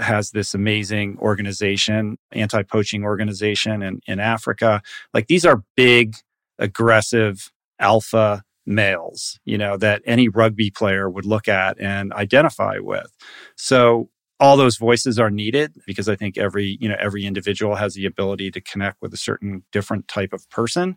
[0.00, 4.82] has this amazing organization, anti-poaching organization in, in Africa.
[5.14, 6.16] Like these are big,
[6.58, 13.16] aggressive alpha males, you know, that any rugby player would look at and identify with.
[13.56, 14.08] So
[14.42, 18.06] all those voices are needed because I think every, you know, every individual has the
[18.06, 20.96] ability to connect with a certain different type of person.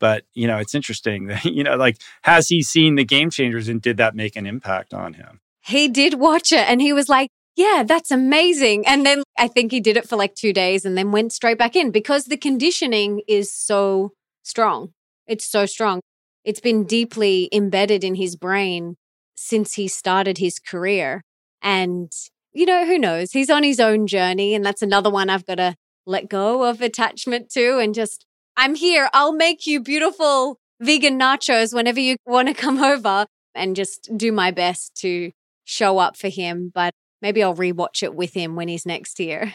[0.00, 3.68] But, you know, it's interesting that, you know, like, has he seen the game changers
[3.68, 5.40] and did that make an impact on him?
[5.60, 8.86] He did watch it and he was like, yeah, that's amazing.
[8.86, 11.58] And then I think he did it for like two days and then went straight
[11.58, 14.12] back in because the conditioning is so
[14.42, 14.92] strong.
[15.26, 16.00] It's so strong.
[16.46, 18.96] It's been deeply embedded in his brain
[19.34, 21.22] since he started his career.
[21.60, 22.12] And,
[22.52, 23.32] you know, who knows?
[23.32, 24.54] He's on his own journey.
[24.54, 25.74] And that's another one I've got to
[26.06, 28.24] let go of attachment to and just,
[28.56, 29.10] I'm here.
[29.12, 33.26] I'll make you beautiful vegan nachos whenever you want to come over
[33.56, 35.32] and just do my best to
[35.64, 36.70] show up for him.
[36.72, 39.52] But maybe I'll rewatch it with him when he's next here.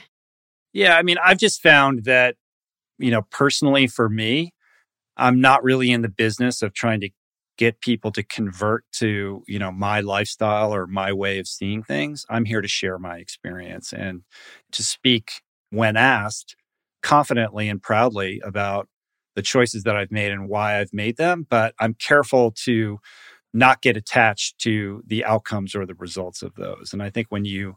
[0.73, 0.97] Yeah.
[0.97, 2.35] I mean, I've just found that,
[2.97, 4.53] you know, personally for me,
[5.17, 7.09] I'm not really in the business of trying to
[7.57, 12.25] get people to convert to, you know, my lifestyle or my way of seeing things.
[12.29, 14.23] I'm here to share my experience and
[14.71, 15.31] to speak
[15.69, 16.55] when asked
[17.03, 18.87] confidently and proudly about
[19.35, 22.99] the choices that I've made and why I've made them, but I'm careful to
[23.53, 26.93] not get attached to the outcomes or the results of those.
[26.93, 27.75] And I think when you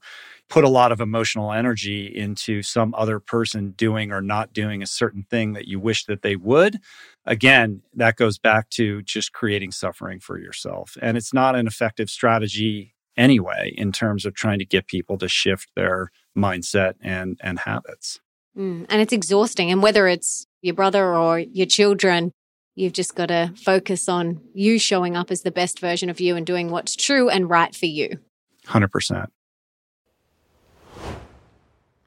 [0.49, 4.87] put a lot of emotional energy into some other person doing or not doing a
[4.87, 6.79] certain thing that you wish that they would,
[7.27, 10.97] again, that goes back to just creating suffering for yourself.
[11.01, 15.29] And it's not an effective strategy anyway in terms of trying to get people to
[15.29, 18.21] shift their mindset and and habits.
[18.57, 19.71] Mm, and it's exhausting.
[19.71, 22.33] And whether it's your brother or your children,
[22.77, 26.35] You've just got to focus on you showing up as the best version of you
[26.35, 28.19] and doing what's true and right for you.
[28.67, 29.29] 100%.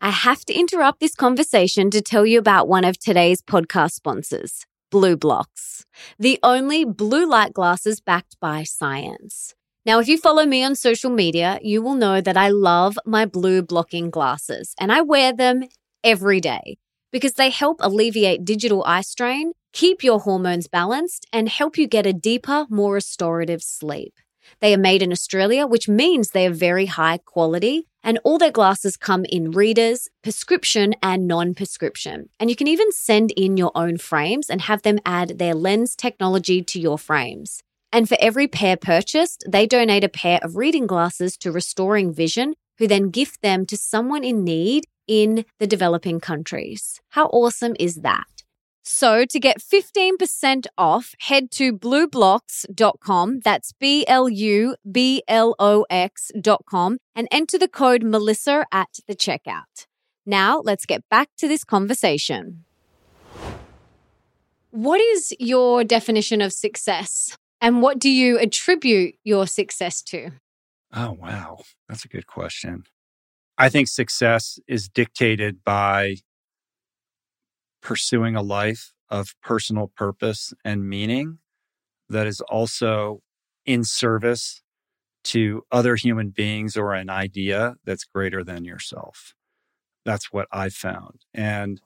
[0.01, 4.65] I have to interrupt this conversation to tell you about one of today's podcast sponsors,
[4.91, 5.85] BLUblox,
[6.17, 9.53] the only blue light glasses backed by science.
[9.85, 13.25] Now, if you follow me on social media, you will know that I love my
[13.25, 15.63] blue blocking glasses and I wear them
[16.03, 16.77] every day
[17.11, 22.07] because they help alleviate digital eye strain keep your hormones balanced, and help you get
[22.07, 24.15] a deeper, more restorative sleep.
[24.59, 28.51] They are made in Australia, which means they are very high quality, and all their
[28.51, 32.29] glasses come in readers, prescription, and non prescription.
[32.39, 35.93] And you can even send in your own frames and have them add their lens
[35.93, 37.61] technology to your frames.
[37.91, 42.53] And for every pair purchased, they donate a pair of reading glasses to Restoring Vision,
[42.77, 47.01] who then gift them to someone in need in the developing countries.
[47.09, 48.36] How awesome is that?
[48.89, 53.41] So to get 15% off, head to blublox.com.
[53.41, 59.13] That's B L U B L O X.com and enter the code Melissa at the
[59.13, 59.88] checkout.
[60.25, 62.63] Now let's get back to this conversation.
[64.71, 67.38] What is your definition of success?
[67.59, 70.31] And what do you attribute your success to?
[70.93, 71.59] Oh, wow.
[71.89, 72.85] That's a good question.
[73.57, 76.19] I think success is dictated by
[77.88, 81.38] pursuing a life of personal purpose and meaning
[82.09, 83.21] that is also
[83.65, 84.61] in service
[85.23, 89.33] to other human beings or an idea that's greater than yourself.
[90.03, 91.21] That's what I've found.
[91.33, 91.79] And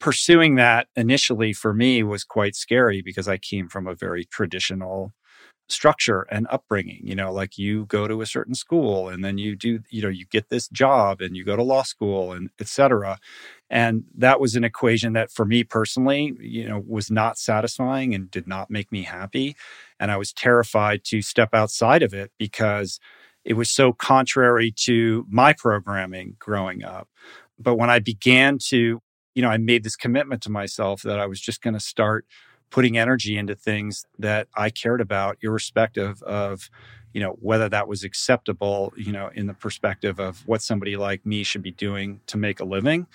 [0.00, 5.12] pursuing that initially for me was quite scary because I came from a very traditional
[5.68, 9.56] structure and upbringing you know like you go to a certain school and then you
[9.56, 13.18] do you know you get this job and you go to law school and etc
[13.68, 18.30] and that was an equation that for me personally you know was not satisfying and
[18.30, 19.56] did not make me happy.
[19.98, 23.00] And i was terrified to step outside of it because
[23.44, 27.08] it was so contrary to my programming growing up.
[27.58, 29.00] But when i began to
[29.34, 32.24] you know i made this commitment to myself that i was just going to start
[32.70, 36.70] putting energy into things that I cared about, irrespective of,
[37.12, 41.24] you know, whether that was acceptable, you know, in the perspective of what somebody like
[41.24, 43.06] me should be doing to make a living.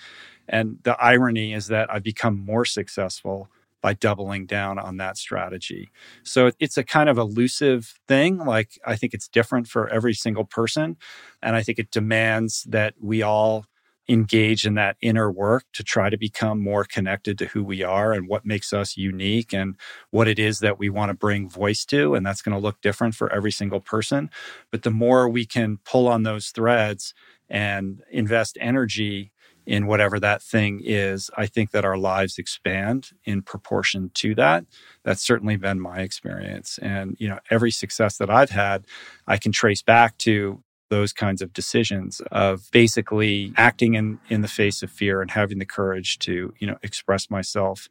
[0.48, 3.48] And the irony is that I've become more successful
[3.80, 5.90] by doubling down on that strategy.
[6.22, 8.38] So it's a kind of elusive thing.
[8.38, 10.96] Like, I think it's different for every single person.
[11.42, 13.66] And I think it demands that we all
[14.08, 18.12] engage in that inner work to try to become more connected to who we are
[18.12, 19.76] and what makes us unique and
[20.10, 22.14] what it is that we want to bring voice to.
[22.14, 24.30] And that's going to look different for every single person.
[24.70, 27.14] But the more we can pull on those threads
[27.48, 29.32] and invest energy
[29.64, 34.64] in whatever that thing is, I think that our lives expand in proportion to that.
[35.04, 36.78] That's certainly been my experience.
[36.82, 38.86] And, you know, every success that I've had,
[39.28, 40.62] I can trace back to
[40.92, 45.58] those kinds of decisions of basically acting in, in the face of fear and having
[45.58, 47.88] the courage to, you know, express myself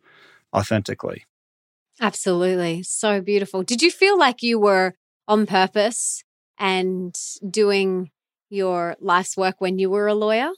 [0.55, 1.25] authentically.
[1.99, 2.83] Absolutely.
[2.83, 3.63] So beautiful.
[3.63, 4.93] Did you feel like you were
[5.27, 6.23] on purpose
[6.59, 7.17] and
[7.49, 8.11] doing
[8.51, 10.51] your life's work when you were a lawyer?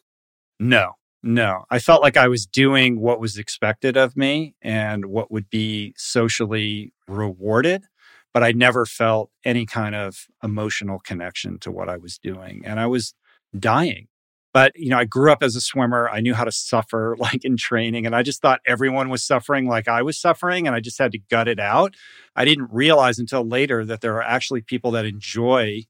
[0.59, 5.31] No, no, I felt like I was doing what was expected of me and what
[5.31, 7.85] would be socially rewarded,
[8.34, 12.63] but I never felt any kind of emotional connection to what I was doing.
[12.65, 13.13] And I was
[13.57, 14.07] dying.
[14.53, 16.07] But, you know, I grew up as a swimmer.
[16.09, 19.67] I knew how to suffer like in training, and I just thought everyone was suffering
[19.67, 21.95] like I was suffering, and I just had to gut it out.
[22.36, 25.84] I didn't realize until later that there are actually people that enjoy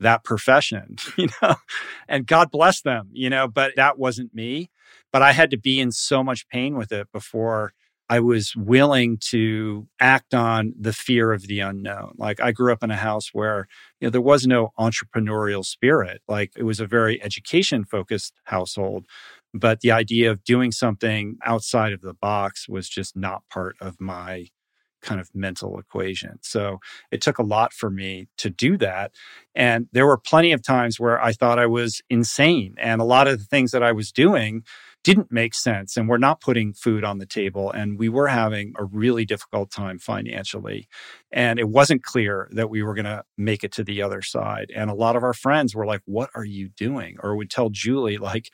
[0.00, 1.56] that profession, you know,
[2.08, 4.70] and God bless them, you know, but that wasn't me.
[5.12, 7.72] But I had to be in so much pain with it before
[8.08, 12.14] I was willing to act on the fear of the unknown.
[12.18, 13.66] Like I grew up in a house where,
[14.00, 16.20] you know, there was no entrepreneurial spirit.
[16.28, 19.06] Like it was a very education focused household.
[19.54, 24.00] But the idea of doing something outside of the box was just not part of
[24.00, 24.46] my
[25.00, 26.38] kind of mental equation.
[26.42, 26.78] So
[27.12, 29.12] it took a lot for me to do that.
[29.54, 32.74] And there were plenty of times where I thought I was insane.
[32.78, 34.62] And a lot of the things that I was doing
[35.04, 38.72] didn't make sense and we're not putting food on the table and we were having
[38.78, 40.88] a really difficult time financially
[41.30, 44.72] and it wasn't clear that we were going to make it to the other side
[44.74, 47.68] and a lot of our friends were like what are you doing or would tell
[47.70, 48.50] Julie like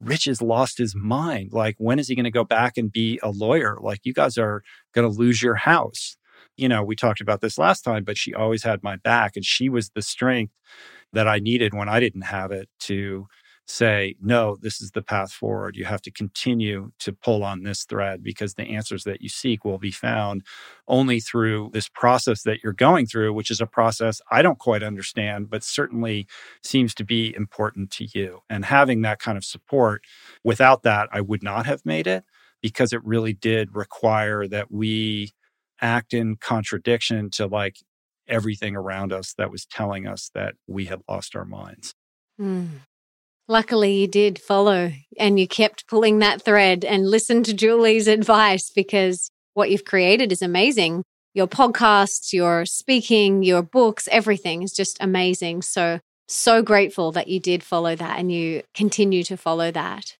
[0.00, 1.52] Rich has lost his mind.
[1.52, 3.78] Like, when is he going to go back and be a lawyer?
[3.80, 4.62] Like, you guys are
[4.94, 6.16] going to lose your house.
[6.56, 9.44] You know, we talked about this last time, but she always had my back and
[9.44, 10.52] she was the strength
[11.12, 13.26] that I needed when I didn't have it to
[13.70, 15.76] say, no, this is the path forward.
[15.76, 19.64] You have to continue to pull on this thread because the answers that you seek
[19.64, 20.42] will be found
[20.86, 24.82] only through this process that you're going through, which is a process I don't quite
[24.82, 26.26] understand, but certainly
[26.62, 28.40] seems to be important to you.
[28.48, 30.02] And having that kind of support,
[30.42, 32.24] without that, I would not have made it
[32.62, 35.32] because it really did require that we
[35.80, 37.76] act in contradiction to like
[38.26, 41.94] everything around us that was telling us that we had lost our minds.
[42.40, 42.80] Mm.
[43.50, 48.70] Luckily, you did follow and you kept pulling that thread and listened to Julie's advice
[48.70, 51.02] because what you've created is amazing.
[51.32, 55.62] Your podcasts, your speaking, your books, everything is just amazing.
[55.62, 60.17] So, so grateful that you did follow that and you continue to follow that.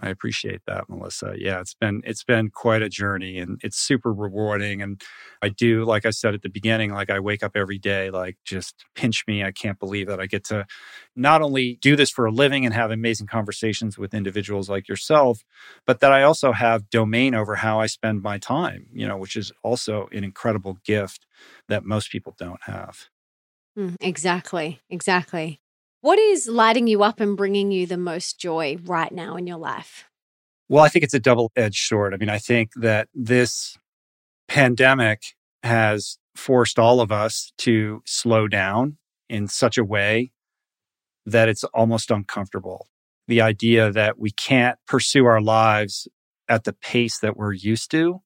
[0.00, 1.34] I appreciate that, Melissa.
[1.36, 4.80] Yeah, it's been it's been quite a journey and it's super rewarding.
[4.80, 5.00] And
[5.42, 8.38] I do, like I said at the beginning, like I wake up every day, like
[8.44, 9.44] just pinch me.
[9.44, 10.66] I can't believe that I get to
[11.14, 15.44] not only do this for a living and have amazing conversations with individuals like yourself,
[15.86, 19.36] but that I also have domain over how I spend my time, you know, which
[19.36, 21.26] is also an incredible gift
[21.68, 23.08] that most people don't have.
[23.78, 24.80] Mm, exactly.
[24.90, 25.61] Exactly.
[26.02, 29.58] What is lighting you up and bringing you the most joy right now in your
[29.58, 30.04] life?
[30.68, 32.12] Well, I think it's a double edged sword.
[32.12, 33.78] I mean, I think that this
[34.48, 35.22] pandemic
[35.62, 38.96] has forced all of us to slow down
[39.28, 40.32] in such a way
[41.24, 42.88] that it's almost uncomfortable.
[43.28, 46.08] The idea that we can't pursue our lives
[46.48, 48.22] at the pace that we're used to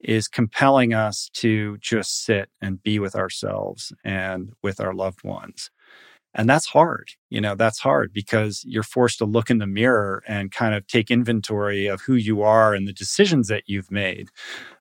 [0.00, 5.70] is compelling us to just sit and be with ourselves and with our loved ones.
[6.32, 7.10] And that's hard.
[7.28, 10.86] You know, that's hard because you're forced to look in the mirror and kind of
[10.86, 14.28] take inventory of who you are and the decisions that you've made.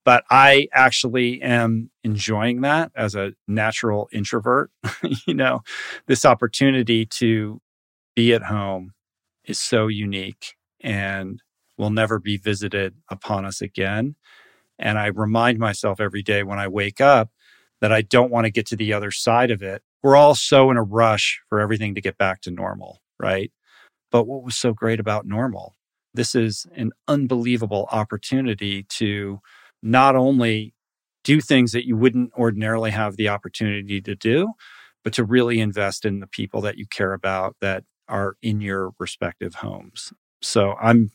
[0.05, 4.69] But I actually am enjoying that as a natural introvert.
[5.27, 5.61] you know,
[6.07, 7.61] this opportunity to
[8.15, 8.93] be at home
[9.45, 11.41] is so unique and
[11.77, 14.15] will never be visited upon us again.
[14.77, 17.31] And I remind myself every day when I wake up
[17.81, 20.71] that I don't want to get to the other side of it we're all so
[20.71, 23.51] in a rush for everything to get back to normal, right?
[24.11, 25.75] But what was so great about normal?
[26.13, 29.39] This is an unbelievable opportunity to
[29.83, 30.73] not only
[31.23, 34.53] do things that you wouldn't ordinarily have the opportunity to do,
[35.03, 38.91] but to really invest in the people that you care about that are in your
[38.99, 40.11] respective homes.
[40.41, 41.11] So I'm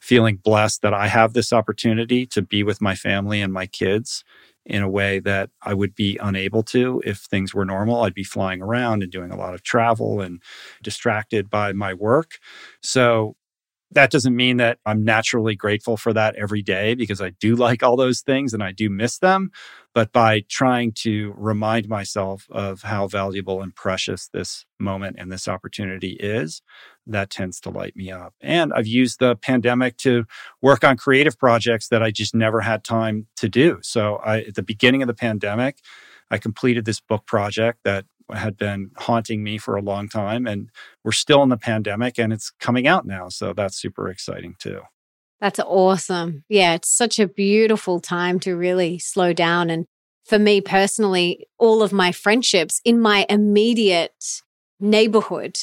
[0.00, 4.24] feeling blessed that I have this opportunity to be with my family and my kids
[4.66, 8.02] in a way that I would be unable to if things were normal.
[8.02, 10.42] I'd be flying around and doing a lot of travel and
[10.82, 12.38] distracted by my work.
[12.80, 13.36] So
[13.94, 17.82] that doesn't mean that I'm naturally grateful for that every day because I do like
[17.82, 19.50] all those things and I do miss them.
[19.94, 25.46] But by trying to remind myself of how valuable and precious this moment and this
[25.46, 26.62] opportunity is,
[27.06, 28.34] that tends to light me up.
[28.40, 30.24] And I've used the pandemic to
[30.60, 33.78] work on creative projects that I just never had time to do.
[33.82, 35.78] So I, at the beginning of the pandemic,
[36.30, 40.46] I completed this book project that had been haunting me for a long time.
[40.46, 40.70] And
[41.02, 43.28] we're still in the pandemic and it's coming out now.
[43.28, 44.80] So that's super exciting too.
[45.40, 46.44] That's awesome.
[46.48, 49.68] Yeah, it's such a beautiful time to really slow down.
[49.68, 49.84] And
[50.24, 54.42] for me personally, all of my friendships in my immediate
[54.80, 55.58] neighborhood,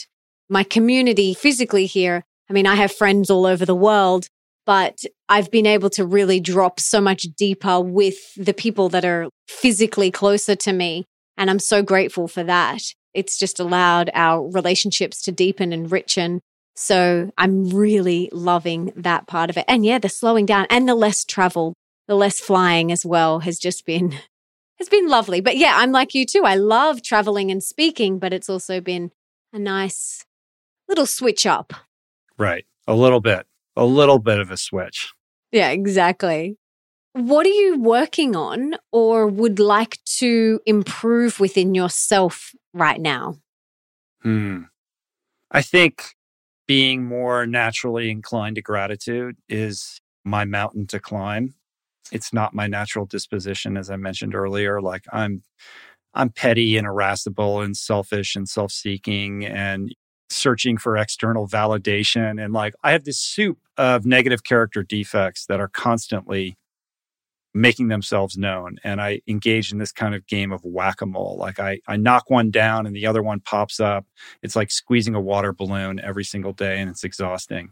[0.50, 2.24] my community physically here.
[2.50, 4.28] I mean, I have friends all over the world,
[4.66, 9.30] but I've been able to really drop so much deeper with the people that are
[9.48, 11.08] physically closer to me
[11.38, 12.82] and I'm so grateful for that.
[13.14, 16.40] It's just allowed our relationships to deepen and richen.
[16.76, 19.66] So I'm really loving that part of it.
[19.68, 21.74] And yeah, the slowing down and the less travel,
[22.08, 24.12] the less flying as well has just been
[24.80, 25.42] has been lovely.
[25.42, 26.44] But yeah, I'm like you too.
[26.46, 29.12] I love traveling and speaking, but it's also been
[29.54, 30.26] a nice
[30.88, 31.74] little switch up.
[32.38, 32.66] Right.
[32.88, 33.46] A little bit.
[33.76, 35.12] A little bit of a switch.
[35.52, 36.58] Yeah, exactly.
[37.14, 43.36] What are you working on or would like to improve within yourself right now?
[44.22, 44.64] Hmm.
[45.52, 46.16] I think
[46.68, 51.54] being more naturally inclined to gratitude is my mountain to climb.
[52.14, 54.82] It's not my natural disposition, as I mentioned earlier.
[54.82, 55.44] Like I'm,
[56.14, 59.94] I'm petty and irascible and selfish and self-seeking and
[60.30, 62.42] searching for external validation.
[62.42, 66.58] And like I have this soup of negative character defects that are constantly
[67.54, 68.78] making themselves known.
[68.84, 71.36] And I engage in this kind of game of whack a mole.
[71.38, 74.06] Like I, I knock one down and the other one pops up.
[74.42, 77.72] It's like squeezing a water balloon every single day and it's exhausting.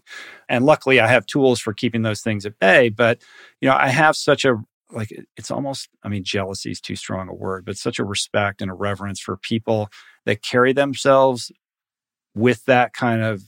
[0.49, 2.89] And luckily I have tools for keeping those things at bay.
[2.89, 3.21] But,
[3.61, 4.57] you know, I have such a,
[4.91, 8.61] like, it's almost, I mean, jealousy is too strong a word, but such a respect
[8.61, 9.89] and a reverence for people
[10.25, 11.51] that carry themselves
[12.35, 13.43] with that kind of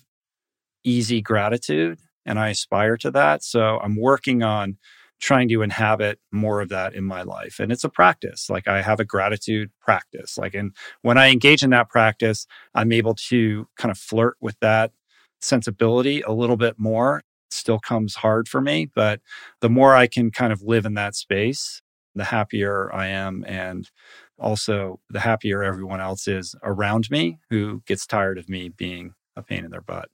[0.83, 1.99] easy gratitude.
[2.25, 3.43] And I aspire to that.
[3.43, 4.77] So I'm working on,
[5.21, 7.59] trying to inhabit more of that in my life.
[7.59, 8.49] And it's a practice.
[8.49, 10.37] Like I have a gratitude practice.
[10.37, 14.57] Like, and when I engage in that practice, I'm able to kind of flirt with
[14.61, 14.91] that
[15.39, 17.19] sensibility a little bit more.
[17.19, 19.21] It still comes hard for me, but
[19.61, 21.81] the more I can kind of live in that space,
[22.15, 23.45] the happier I am.
[23.47, 23.89] And
[24.39, 29.43] also the happier everyone else is around me who gets tired of me being a
[29.43, 30.09] pain in their butt.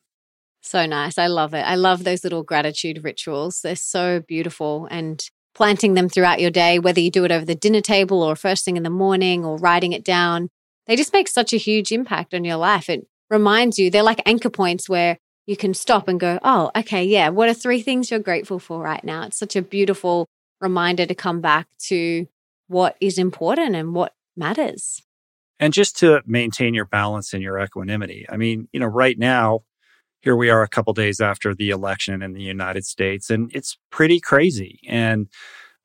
[0.68, 1.18] So nice.
[1.18, 1.62] I love it.
[1.62, 3.62] I love those little gratitude rituals.
[3.62, 5.24] They're so beautiful and
[5.58, 8.64] planting them throughout your day, whether you do it over the dinner table or first
[8.64, 10.50] thing in the morning or writing it down,
[10.86, 12.90] they just make such a huge impact on your life.
[12.90, 17.04] It reminds you, they're like anchor points where you can stop and go, oh, okay,
[17.04, 19.24] yeah, what are three things you're grateful for right now?
[19.24, 20.28] It's such a beautiful
[20.62, 22.28] reminder to come back to
[22.68, 25.02] what is important and what matters.
[25.60, 28.28] And just to maintain your balance and your equanimity.
[28.30, 29.64] I mean, you know, right now,
[30.28, 33.78] here we are a couple days after the election in the United States, and it's
[33.92, 34.78] pretty crazy.
[34.86, 35.30] And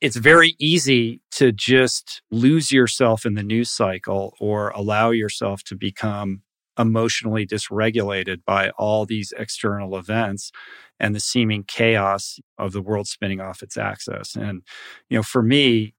[0.00, 5.76] it's very easy to just lose yourself in the news cycle or allow yourself to
[5.76, 6.42] become
[6.76, 10.50] emotionally dysregulated by all these external events
[10.98, 14.34] and the seeming chaos of the world spinning off its axis.
[14.34, 14.62] And,
[15.08, 15.94] you know, for me,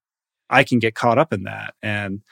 [0.49, 1.75] I can get caught up in that.
[1.81, 2.23] And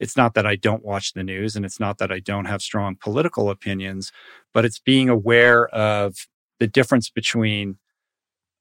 [0.00, 2.62] it's not that I don't watch the news and it's not that I don't have
[2.62, 4.10] strong political opinions,
[4.52, 6.16] but it's being aware of
[6.58, 7.76] the difference between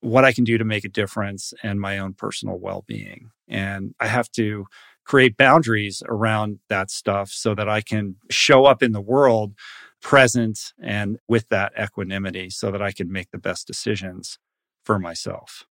[0.02, 3.32] what I can do to make a difference and my own personal well being.
[3.48, 4.66] And I have to
[5.06, 9.54] create boundaries around that stuff so that I can show up in the world
[10.02, 14.38] present and with that equanimity so that I can make the best decisions
[14.84, 15.66] for myself.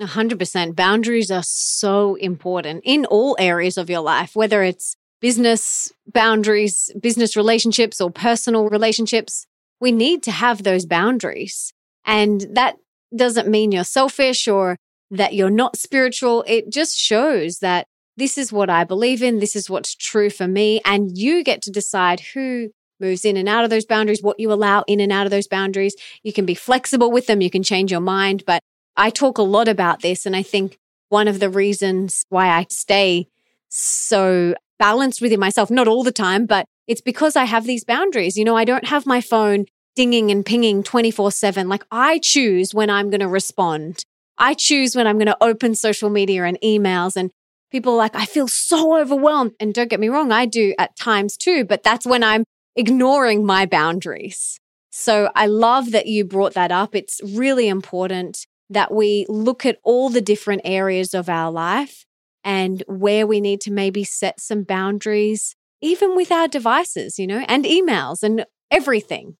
[0.00, 0.74] 100%.
[0.74, 7.34] Boundaries are so important in all areas of your life, whether it's business boundaries, business
[7.34, 9.46] relationships, or personal relationships,
[9.80, 11.72] we need to have those boundaries.
[12.04, 12.76] And that
[13.16, 14.76] doesn't mean you're selfish or
[15.10, 16.44] that you're not spiritual.
[16.46, 17.86] It just shows that
[18.18, 19.38] this is what I believe in.
[19.38, 20.82] This is what's true for me.
[20.84, 22.68] And you get to decide who
[23.00, 25.48] moves in and out of those boundaries, what you allow in and out of those
[25.48, 25.96] boundaries.
[26.22, 27.40] You can be flexible with them.
[27.40, 28.44] You can change your mind.
[28.46, 28.60] But
[28.94, 30.26] I talk a lot about this.
[30.26, 30.76] And I think
[31.08, 33.28] one of the reasons why I stay
[33.70, 38.36] so balanced within myself, not all the time, but it's because I have these boundaries.
[38.36, 39.66] You know, I don't have my phone
[39.96, 41.68] dinging and pinging 24 7.
[41.68, 44.04] Like I choose when I'm going to respond.
[44.36, 47.30] I choose when I'm going to open social media and emails and
[47.70, 49.52] people are like, I feel so overwhelmed.
[49.60, 52.44] And don't get me wrong, I do at times too, but that's when I'm
[52.76, 54.58] ignoring my boundaries.
[54.90, 56.94] So I love that you brought that up.
[56.94, 62.04] It's really important that we look at all the different areas of our life
[62.44, 67.44] and where we need to maybe set some boundaries, even with our devices, you know,
[67.48, 69.36] and emails and everything.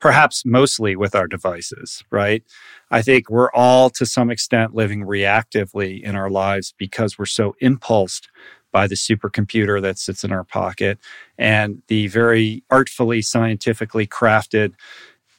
[0.00, 2.42] Perhaps mostly with our devices, right?
[2.90, 7.54] I think we're all to some extent living reactively in our lives because we're so
[7.60, 8.28] impulsed
[8.70, 10.98] by the supercomputer that sits in our pocket
[11.38, 14.74] and the very artfully, scientifically crafted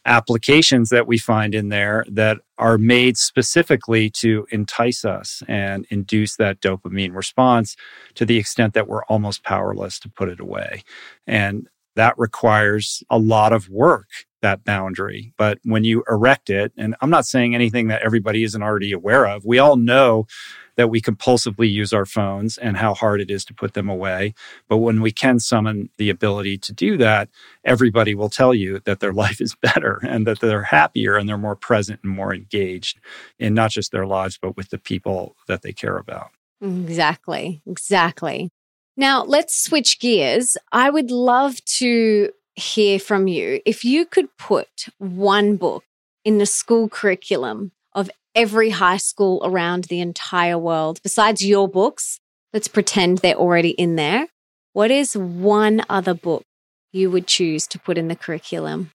[0.05, 6.35] applications that we find in there that are made specifically to entice us and induce
[6.37, 7.75] that dopamine response
[8.13, 10.83] to the extent that we're almost powerless to put it away.
[11.25, 14.07] And that requires a lot of work
[14.45, 15.33] that boundary.
[15.37, 19.25] But when you erect it, and I'm not saying anything that everybody isn't already aware
[19.25, 20.27] of, we all know
[20.75, 24.35] that we compulsively use our phones and how hard it is to put them away.
[24.69, 27.27] But when we can summon the ability to do that,
[27.63, 31.39] everybody will tell you that their life is better and that they're happier and they're
[31.39, 32.99] more present and more engaged
[33.39, 36.29] in not just their lives, but with the people that they care about.
[36.61, 37.63] Exactly.
[37.65, 38.49] Exactly.
[38.95, 40.55] Now, let's switch gears.
[40.71, 43.61] I would love to hear from you.
[43.65, 45.83] If you could put one book
[46.23, 52.19] in the school curriculum of every high school around the entire world, besides your books,
[52.53, 54.27] let's pretend they're already in there.
[54.73, 56.43] What is one other book
[56.91, 58.91] you would choose to put in the curriculum?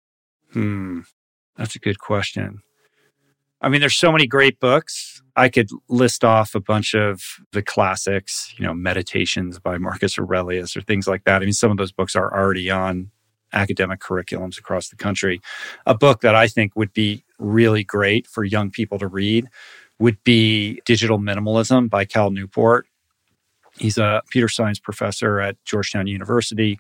[0.53, 1.01] Hmm,
[1.55, 2.62] that's a good question.
[3.62, 5.22] I mean, there's so many great books.
[5.36, 10.78] I could list off a bunch of the classics, you know, Meditations by Marcus Aurelius
[10.78, 11.41] or things like that.
[11.41, 13.12] I mean, some of those books are already on
[13.54, 15.41] academic curriculums across the country.
[15.86, 19.47] A book that I think would be really great for young people to read
[20.00, 22.88] would be Digital Minimalism by Cal Newport.
[23.78, 26.78] He's a computer science professor at Georgetown University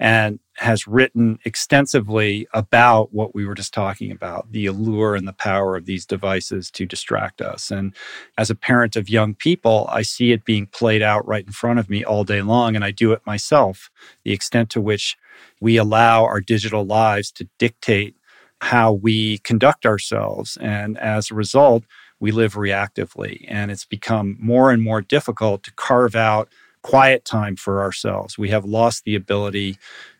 [0.00, 5.32] and has written extensively about what we were just talking about the allure and the
[5.32, 7.70] power of these devices to distract us.
[7.70, 7.94] And
[8.36, 11.78] as a parent of young people, I see it being played out right in front
[11.78, 13.90] of me all day long, and I do it myself.
[14.24, 15.16] The extent to which
[15.60, 18.16] we allow our digital lives to dictate
[18.60, 20.56] how we conduct ourselves.
[20.60, 21.84] And as a result,
[22.20, 23.44] we live reactively.
[23.48, 26.48] And it's become more and more difficult to carve out
[26.82, 28.38] quiet time for ourselves.
[28.38, 29.76] We have lost the ability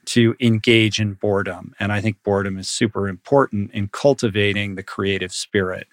[0.06, 1.74] to engage in boredom.
[1.78, 5.86] And I think boredom is super important in cultivating the creative spirit.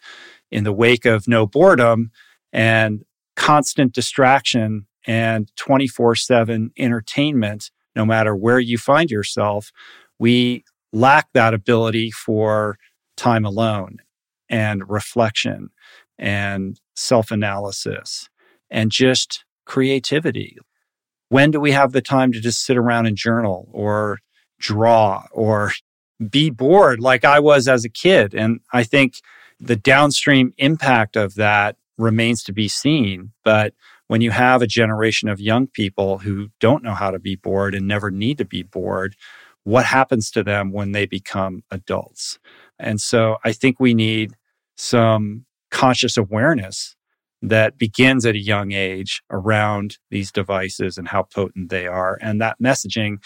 [0.51, 2.11] In the wake of no boredom
[2.53, 3.03] and
[3.35, 9.71] constant distraction and 24 7 entertainment, no matter where you find yourself,
[10.19, 10.63] we
[10.93, 12.77] lack that ability for
[13.17, 13.97] time alone
[14.49, 15.69] and reflection
[16.17, 18.29] and self analysis
[18.69, 20.57] and just creativity.
[21.29, 24.19] When do we have the time to just sit around and journal or
[24.59, 25.71] draw or
[26.29, 28.33] be bored like I was as a kid?
[28.33, 29.15] And I think
[29.59, 33.31] the downstream impact of that remains to be seen.
[33.43, 33.73] But
[34.07, 37.73] when you have a generation of young people who don't know how to be bored
[37.73, 39.15] and never need to be bored,
[39.63, 42.37] what happens to them when they become adults?
[42.77, 44.33] And so I think we need
[44.77, 46.95] some conscious awareness
[47.41, 52.17] that begins at a young age around these devices and how potent they are.
[52.21, 53.17] And that messaging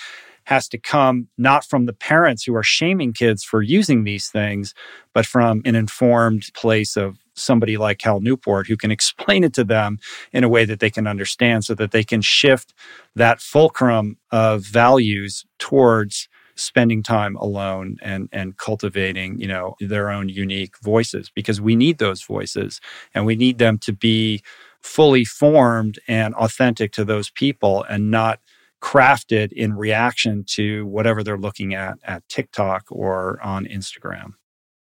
[0.45, 4.74] has to come not from the parents who are shaming kids for using these things,
[5.14, 9.64] but from an informed place of somebody like Cal Newport who can explain it to
[9.64, 9.99] them
[10.34, 12.74] in a way that they can understand so that they can shift
[13.16, 16.28] that fulcrum of values towards
[16.60, 21.97] spending time alone and and cultivating you know their own unique voices because we need
[21.97, 22.82] those voices
[23.14, 24.41] and we need them to be
[24.82, 28.39] fully formed and authentic to those people and not
[28.82, 34.34] crafted in reaction to whatever they're looking at at TikTok or on Instagram.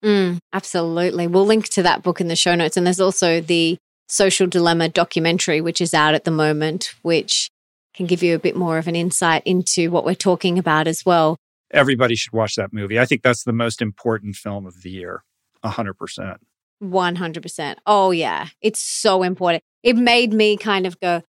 [0.05, 1.27] Mm, absolutely.
[1.27, 2.77] We'll link to that book in the show notes.
[2.77, 7.49] And there's also the Social Dilemma documentary, which is out at the moment, which
[7.95, 11.07] can give you a bit more of an insight into what we're talking about as
[11.07, 11.39] well
[11.75, 12.99] everybody should watch that movie.
[12.99, 15.25] I think that's the most important film of the year.
[15.65, 16.37] 100%.
[16.83, 17.77] 100%.
[17.87, 18.49] Oh, yeah.
[18.61, 19.63] It's so important.
[19.83, 21.23] It made me kind of go,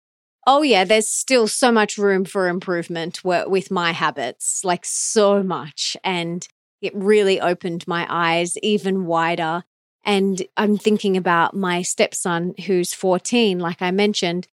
[0.48, 5.98] oh, yeah, there's still so much room for improvement with my habits, like so much.
[6.04, 6.48] And
[6.82, 9.64] it really opened my eyes even wider.
[10.04, 14.48] And I'm thinking about my stepson who's 14, like I mentioned.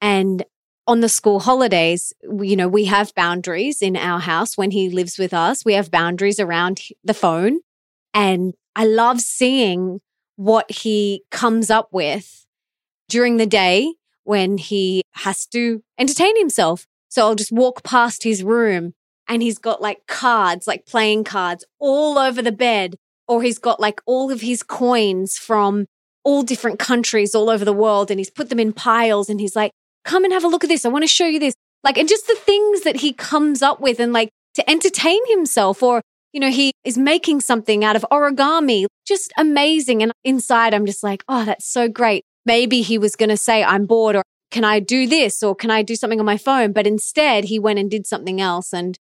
[0.00, 0.44] And
[0.86, 5.18] on the school holidays, you know, we have boundaries in our house when he lives
[5.18, 5.64] with us.
[5.64, 7.60] We have boundaries around the phone.
[8.12, 10.00] And I love seeing
[10.36, 12.46] what he comes up with
[13.08, 16.86] during the day when he has to entertain himself.
[17.08, 18.94] So I'll just walk past his room
[19.28, 22.96] and he's got like cards, like playing cards all over the bed,
[23.28, 25.86] or he's got like all of his coins from
[26.24, 29.56] all different countries all over the world and he's put them in piles and he's
[29.56, 29.72] like,
[30.04, 30.84] come and have a look at this.
[30.84, 31.54] I want to show you this.
[31.84, 35.82] Like, and just the things that he comes up with and like to entertain himself
[35.82, 40.02] or, you know, he is making something out of origami, just amazing.
[40.02, 42.24] And inside, I'm just like, oh, that's so great.
[42.46, 45.70] Maybe he was going to say, I'm bored or can I do this or can
[45.70, 46.72] I do something on my phone?
[46.72, 48.72] But instead, he went and did something else.
[48.72, 48.98] And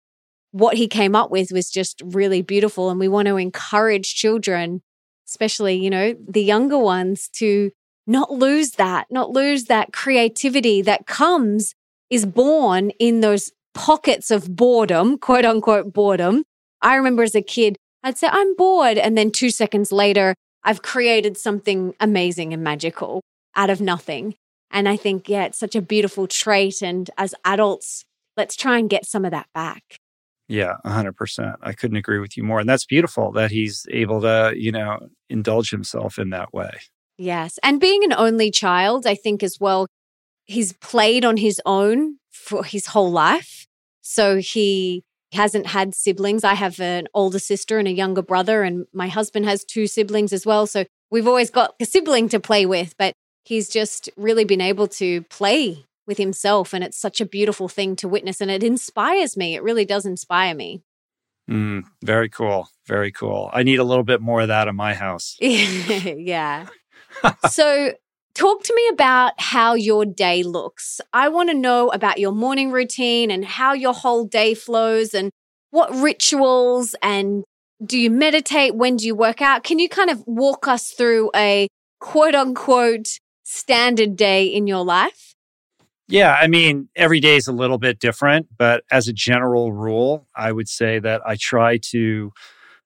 [0.51, 2.89] what he came up with was just really beautiful.
[2.89, 4.81] And we want to encourage children,
[5.27, 7.71] especially, you know, the younger ones to
[8.11, 11.73] not lose that, not lose that creativity that comes,
[12.09, 16.43] is born in those pockets of boredom, quote unquote boredom.
[16.81, 18.97] I remember as a kid, I'd say, I'm bored.
[18.97, 23.21] And then two seconds later, I've created something amazing and magical
[23.55, 24.35] out of nothing.
[24.69, 26.81] And I think, yeah, it's such a beautiful trait.
[26.81, 28.03] And as adults,
[28.35, 29.83] let's try and get some of that back.
[30.47, 31.55] Yeah, 100%.
[31.61, 32.59] I couldn't agree with you more.
[32.59, 34.99] And that's beautiful that he's able to, you know,
[35.29, 36.71] indulge himself in that way.
[37.17, 37.59] Yes.
[37.63, 39.87] And being an only child, I think as well,
[40.45, 43.67] he's played on his own for his whole life.
[44.01, 46.43] So he hasn't had siblings.
[46.43, 50.33] I have an older sister and a younger brother, and my husband has two siblings
[50.33, 50.67] as well.
[50.67, 53.13] So we've always got a sibling to play with, but
[53.45, 56.73] he's just really been able to play with himself.
[56.73, 58.41] And it's such a beautiful thing to witness.
[58.41, 59.55] And it inspires me.
[59.55, 60.81] It really does inspire me.
[61.49, 62.69] Mm, very cool.
[62.87, 63.49] Very cool.
[63.53, 65.37] I need a little bit more of that in my house.
[65.41, 66.67] yeah.
[67.49, 67.93] So,
[68.33, 71.01] talk to me about how your day looks.
[71.13, 75.31] I want to know about your morning routine and how your whole day flows and
[75.71, 77.43] what rituals and
[77.83, 78.75] do you meditate?
[78.75, 79.63] When do you work out?
[79.63, 81.67] Can you kind of walk us through a
[81.99, 85.33] quote unquote standard day in your life?
[86.07, 90.27] Yeah, I mean, every day is a little bit different, but as a general rule,
[90.35, 92.33] I would say that I try to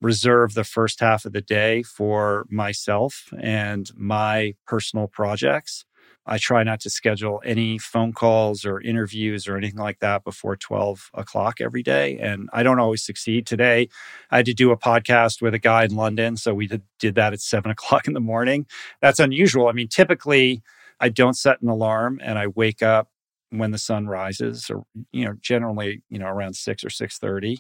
[0.06, 5.84] reserve the first half of the day for myself and my personal projects.
[6.28, 10.56] I try not to schedule any phone calls or interviews or anything like that before
[10.56, 12.20] 12 o'clock every day.
[12.20, 13.48] And I don't always succeed.
[13.48, 13.90] Today,
[14.30, 16.38] I had to do a podcast with a guy in London.
[16.38, 18.68] So we did, that at seven o'clock in the morning.
[19.02, 19.68] That's unusual.
[19.68, 20.62] I mean, typically,
[21.00, 23.10] I don't set an alarm and I wake up
[23.50, 27.58] when the sun rises or you know generally you know around 6 or 6:30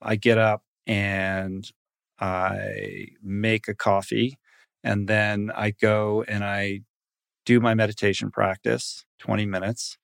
[0.00, 1.68] I get up and
[2.22, 4.38] I make a coffee
[4.84, 6.82] and then I go and I
[7.44, 9.98] do my meditation practice 20 minutes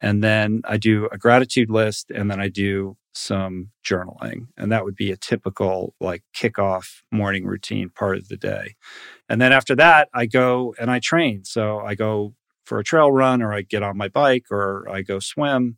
[0.00, 4.84] and then I do a gratitude list and then I do some journaling and that
[4.84, 8.76] would be a typical like kickoff morning routine part of the day.
[9.28, 11.44] And then after that I go and I train.
[11.44, 15.02] So I go for a trail run or I get on my bike or I
[15.02, 15.76] go swim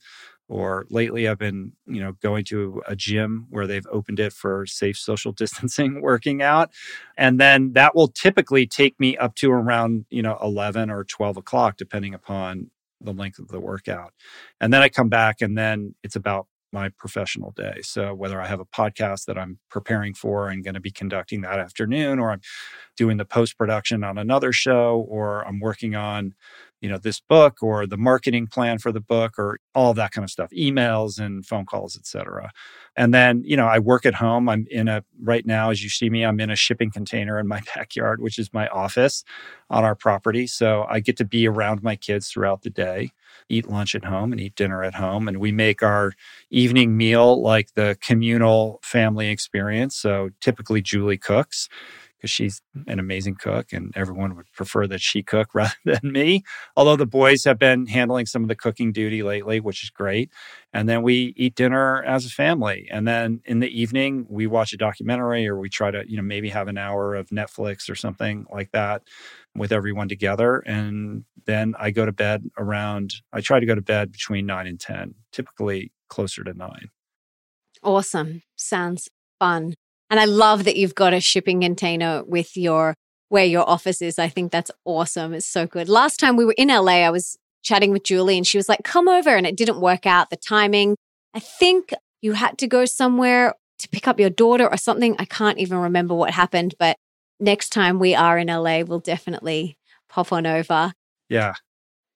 [0.49, 4.66] or lately I've been, you know, going to a gym where they've opened it for
[4.66, 6.70] safe social distancing working out.
[7.16, 11.36] And then that will typically take me up to around, you know, 11 or 12
[11.36, 12.70] o'clock, depending upon
[13.01, 14.12] the length of the workout.
[14.61, 17.80] And then I come back and then it's about my professional day.
[17.82, 21.40] So whether I have a podcast that I'm preparing for and going to be conducting
[21.42, 22.40] that afternoon, or I'm
[22.97, 26.34] doing the post production on another show, or I'm working on
[26.81, 30.24] you know this book or the marketing plan for the book or all that kind
[30.24, 32.51] of stuff emails and phone calls etc
[32.97, 34.49] and then you know i work at home.
[34.49, 37.49] I'm in a right now as you see me i'm in a shipping container in
[37.49, 39.24] my backyard which is my office
[39.70, 40.47] on our property.
[40.47, 43.11] So i get to be around my kids throughout the day
[43.49, 46.12] eat lunch at home and eat dinner at home and we make our
[46.51, 49.97] evening meal like the communal family experience.
[49.97, 51.68] So typically julie cooks
[52.27, 56.43] because she's an amazing cook and everyone would prefer that she cook rather than me.
[56.77, 60.31] Although the boys have been handling some of the cooking duty lately, which is great.
[60.72, 62.89] And then we eat dinner as a family.
[62.91, 66.22] And then in the evening, we watch a documentary or we try to, you know,
[66.22, 69.03] maybe have an hour of Netflix or something like that
[69.55, 70.59] with everyone together.
[70.66, 74.66] And then I go to bed around, I try to go to bed between nine
[74.66, 76.91] and 10, typically closer to nine.
[77.83, 78.43] Awesome.
[78.57, 79.09] Sounds
[79.39, 79.74] fun.
[80.11, 82.94] And I love that you've got a shipping container with your
[83.28, 84.18] where your office is.
[84.18, 85.34] I think that's awesome.
[85.34, 85.88] It's so good.
[85.88, 88.84] Last time we were in LA, I was chatting with Julie and she was like,
[88.84, 89.30] come over.
[89.30, 90.96] And it didn't work out the timing.
[91.34, 91.92] I think
[92.22, 95.16] you had to go somewhere to pick up your daughter or something.
[95.18, 96.96] I can't even remember what happened, but
[97.40, 99.76] next time we are in LA, we'll definitely
[100.09, 100.92] pop on over.
[101.28, 101.54] Yeah.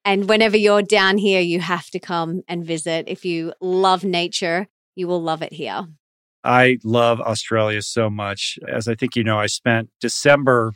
[0.04, 3.06] And whenever you're down here, you have to come and visit.
[3.08, 5.88] If you love nature, you will love it here.
[6.42, 8.58] I love Australia so much.
[8.66, 10.72] As I think you know, I spent December,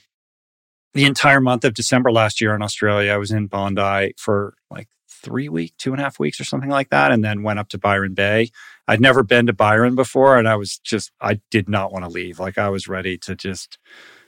[0.92, 3.12] the entire month of December last year in Australia.
[3.12, 6.70] I was in Bondi for like three weeks, two and a half weeks or something
[6.70, 8.50] like that, and then went up to Byron Bay.
[8.86, 12.10] I'd never been to Byron before, and I was just, I did not want to
[12.10, 12.38] leave.
[12.38, 13.78] Like I was ready to just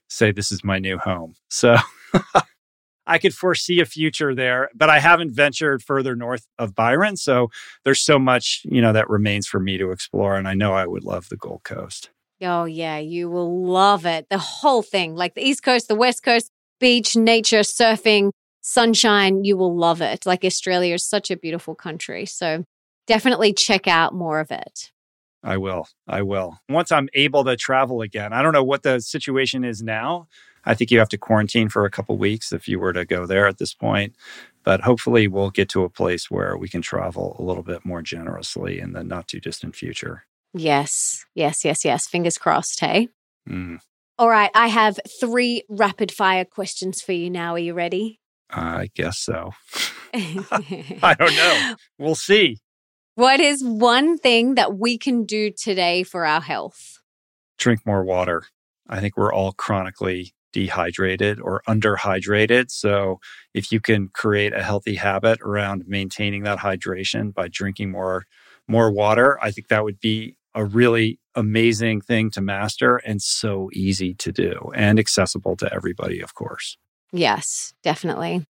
[0.08, 1.34] say, this is my new home.
[1.50, 1.76] So
[3.06, 7.16] I could foresee a future there, but I haven't ventured further north of Byron.
[7.16, 7.50] So
[7.84, 10.36] there's so much, you know, that remains for me to explore.
[10.36, 12.10] And I know I would love the Gold Coast.
[12.42, 14.26] Oh, yeah, you will love it.
[14.28, 16.50] The whole thing, like the East Coast, the West Coast,
[16.80, 18.30] beach, nature, surfing,
[18.60, 20.26] sunshine, you will love it.
[20.26, 22.26] Like Australia is such a beautiful country.
[22.26, 22.64] So
[23.06, 24.90] definitely check out more of it.
[25.42, 25.86] I will.
[26.08, 26.58] I will.
[26.68, 30.26] Once I'm able to travel again, I don't know what the situation is now.
[30.66, 33.24] I think you have to quarantine for a couple weeks if you were to go
[33.24, 34.14] there at this point.
[34.64, 38.02] But hopefully, we'll get to a place where we can travel a little bit more
[38.02, 40.24] generously in the not too distant future.
[40.52, 42.08] Yes, yes, yes, yes.
[42.08, 43.08] Fingers crossed, hey?
[43.48, 43.78] Mm,
[44.18, 47.54] All right, I have three rapid fire questions for you now.
[47.54, 48.18] Are you ready?
[48.50, 49.52] I guess so.
[50.14, 51.74] I don't know.
[51.98, 52.58] We'll see.
[53.14, 56.98] What is one thing that we can do today for our health?
[57.58, 58.44] Drink more water.
[58.88, 62.70] I think we're all chronically dehydrated or underhydrated.
[62.70, 63.20] So,
[63.52, 68.24] if you can create a healthy habit around maintaining that hydration by drinking more
[68.66, 73.68] more water, I think that would be a really amazing thing to master and so
[73.74, 76.78] easy to do and accessible to everybody, of course.
[77.12, 78.46] Yes, definitely.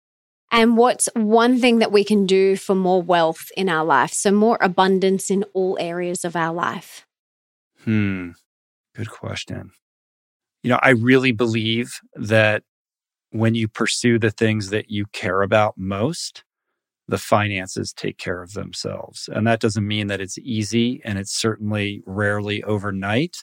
[0.53, 4.13] And what's one thing that we can do for more wealth in our life?
[4.13, 7.07] So, more abundance in all areas of our life.
[7.85, 8.33] Hmm.
[8.95, 9.73] Good question.
[10.65, 12.65] You know, I really believe that
[13.31, 16.45] when you pursue the things that you care about most,
[17.09, 19.29] the finances take care of themselves.
[19.33, 23.39] And that doesn't mean that it's easy and it's certainly rarely overnight.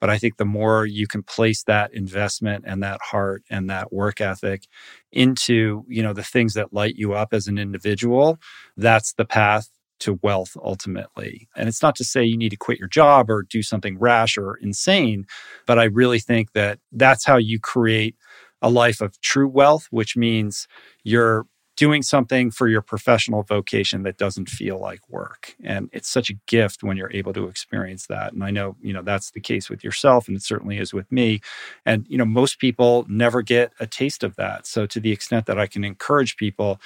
[0.00, 3.92] But I think the more you can place that investment and that heart and that
[3.92, 4.64] work ethic
[5.12, 8.38] into, you know, the things that light you up as an individual,
[8.76, 9.70] that's the path
[10.00, 11.48] to wealth ultimately.
[11.56, 14.36] And it's not to say you need to quit your job or do something rash
[14.36, 15.26] or insane,
[15.66, 18.16] but I really think that that's how you create
[18.62, 20.66] a life of true wealth, which means
[21.04, 25.54] you're doing something for your professional vocation that doesn't feel like work.
[25.62, 28.32] And it's such a gift when you're able to experience that.
[28.32, 31.10] And I know, you know, that's the case with yourself and it certainly is with
[31.12, 31.40] me.
[31.84, 34.66] And, you know, most people never get a taste of that.
[34.66, 36.80] So to the extent that I can encourage people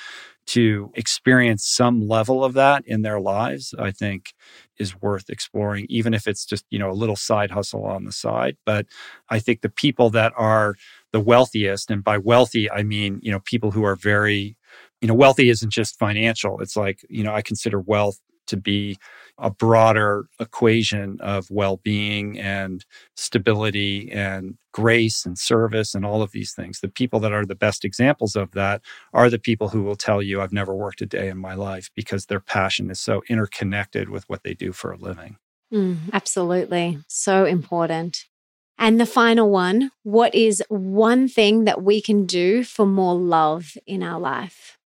[0.47, 4.33] to experience some level of that in their lives, I think
[4.79, 8.13] is worth exploring, even if it's just, you know, a little side hustle on the
[8.13, 8.57] side.
[8.67, 8.87] But
[9.29, 10.75] I think the people that are
[11.13, 14.57] the wealthiest, and by wealthy, I mean, you know, people who are very
[15.01, 16.61] you know, wealthy isn't just financial.
[16.61, 18.19] It's like, you know, I consider wealth
[18.49, 18.99] to be
[19.41, 22.85] a broader equation of well being and
[23.17, 26.81] stability and grace and service and all of these things.
[26.81, 28.83] The people that are the best examples of that
[29.13, 31.91] are the people who will tell you, I've never worked a day in my life
[31.95, 35.37] because their passion is so interconnected with what they do for a living.
[35.73, 36.99] Mm, absolutely.
[37.09, 38.27] So important.
[38.79, 43.77] And the final one what is one thing that we can do for more love
[43.87, 44.79] in our life?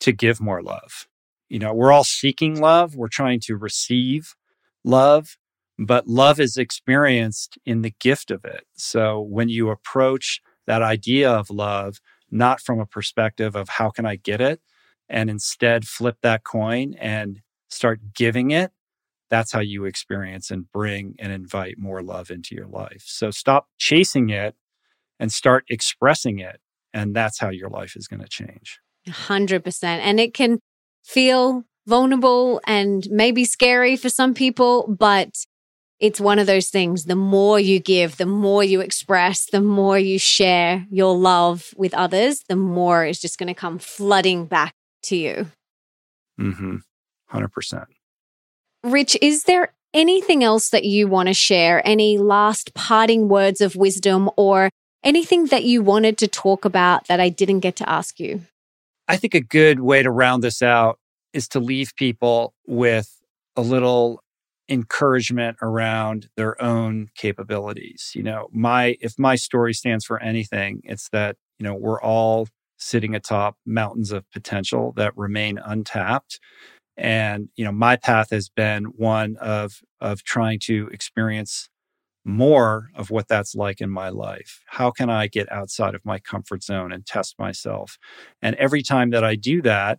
[0.00, 1.06] to give more love.
[1.50, 4.34] You know, we're all seeking love, we're trying to receive
[4.84, 5.36] love,
[5.78, 8.64] but love is experienced in the gift of it.
[8.74, 14.06] So when you approach that idea of love, not from a perspective of how can
[14.06, 14.60] I get it,
[15.08, 18.70] and instead flip that coin and start giving it,
[19.28, 23.02] that's how you experience and bring and invite more love into your life.
[23.06, 24.54] So stop chasing it
[25.18, 26.60] and start expressing it.
[26.94, 28.80] And that's how your life is going to change.
[29.08, 29.84] 100%.
[29.84, 30.58] And it can
[31.04, 35.44] feel vulnerable and maybe scary for some people, but
[35.98, 37.04] it's one of those things.
[37.04, 41.92] The more you give, the more you express, the more you share your love with
[41.94, 44.74] others, the more it's just going to come flooding back
[45.04, 45.46] to you.
[46.40, 46.76] Mm-hmm.
[47.32, 47.84] 100%.
[48.82, 51.86] Rich, is there anything else that you want to share?
[51.86, 54.70] Any last parting words of wisdom or
[55.04, 58.42] anything that you wanted to talk about that I didn't get to ask you?
[59.10, 61.00] I think a good way to round this out
[61.32, 63.20] is to leave people with
[63.56, 64.22] a little
[64.68, 68.12] encouragement around their own capabilities.
[68.14, 72.46] You know, my if my story stands for anything, it's that, you know, we're all
[72.78, 76.38] sitting atop mountains of potential that remain untapped.
[76.96, 81.68] And, you know, my path has been one of of trying to experience
[82.24, 84.60] more of what that's like in my life.
[84.66, 87.98] How can I get outside of my comfort zone and test myself?
[88.42, 89.98] And every time that I do that,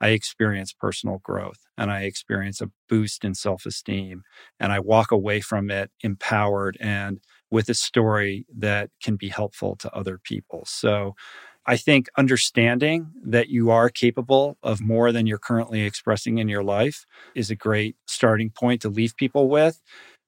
[0.00, 4.22] I experience personal growth and I experience a boost in self esteem.
[4.58, 7.20] And I walk away from it empowered and
[7.50, 10.62] with a story that can be helpful to other people.
[10.66, 11.14] So
[11.66, 16.64] I think understanding that you are capable of more than you're currently expressing in your
[16.64, 19.80] life is a great starting point to leave people with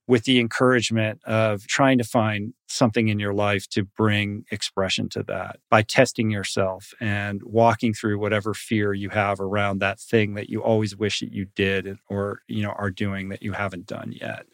[0.09, 5.23] with the encouragement of trying to find something in your life to bring expression to
[5.23, 10.49] that by testing yourself and walking through whatever fear you have around that thing that
[10.49, 14.13] you always wish that you did or you know are doing that you haven't done
[14.13, 14.47] yet.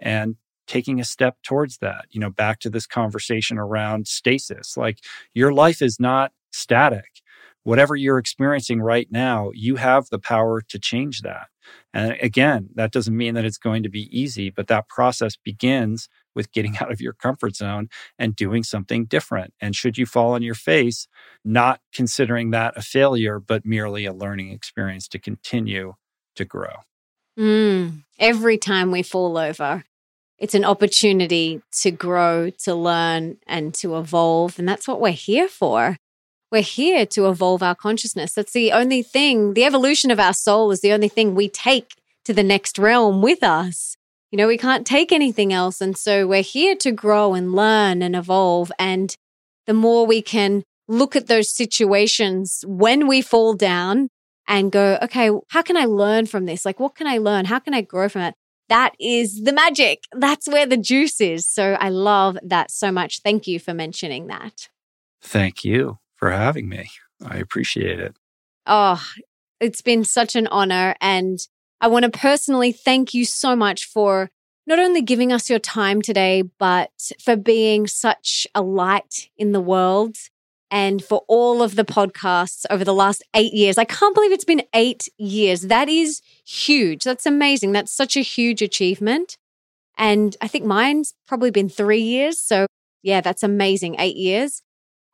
[0.00, 4.76] And taking a step towards that you know back to this conversation around stasis.
[4.76, 4.98] Like
[5.32, 7.22] your life is not static.
[7.62, 11.48] Whatever you're experiencing right now you have the power to change that
[11.94, 16.08] and again, that doesn't mean that it's going to be easy, but that process begins
[16.34, 17.88] with getting out of your comfort zone
[18.18, 19.54] and doing something different.
[19.60, 21.08] And should you fall on your face,
[21.44, 25.94] not considering that a failure, but merely a learning experience to continue
[26.36, 26.74] to grow.
[27.38, 29.84] Mm, every time we fall over,
[30.38, 34.58] it's an opportunity to grow, to learn, and to evolve.
[34.58, 35.96] And that's what we're here for
[36.50, 38.32] we're here to evolve our consciousness.
[38.32, 41.94] That's the only thing, the evolution of our soul is the only thing we take
[42.24, 43.96] to the next realm with us.
[44.30, 45.80] You know, we can't take anything else.
[45.80, 48.70] And so we're here to grow and learn and evolve.
[48.78, 49.14] And
[49.66, 54.08] the more we can look at those situations when we fall down
[54.46, 56.64] and go, okay, how can I learn from this?
[56.64, 57.44] Like, what can I learn?
[57.46, 58.34] How can I grow from it?
[58.68, 60.02] That is the magic.
[60.12, 61.46] That's where the juice is.
[61.46, 63.20] So I love that so much.
[63.22, 64.68] Thank you for mentioning that.
[65.22, 66.90] Thank you for having me.
[67.24, 68.14] I appreciate it.
[68.66, 69.02] Oh,
[69.60, 70.94] it's been such an honor.
[71.00, 71.38] And
[71.80, 74.30] I want to personally thank you so much for
[74.66, 76.90] not only giving us your time today, but
[77.24, 80.16] for being such a light in the world
[80.70, 83.78] and for all of the podcasts over the last eight years.
[83.78, 85.62] I can't believe it's been eight years.
[85.62, 87.04] That is huge.
[87.04, 87.72] That's amazing.
[87.72, 89.38] That's such a huge achievement.
[89.96, 92.38] And I think mine's probably been three years.
[92.38, 92.66] So,
[93.02, 93.96] yeah, that's amazing.
[93.98, 94.62] Eight years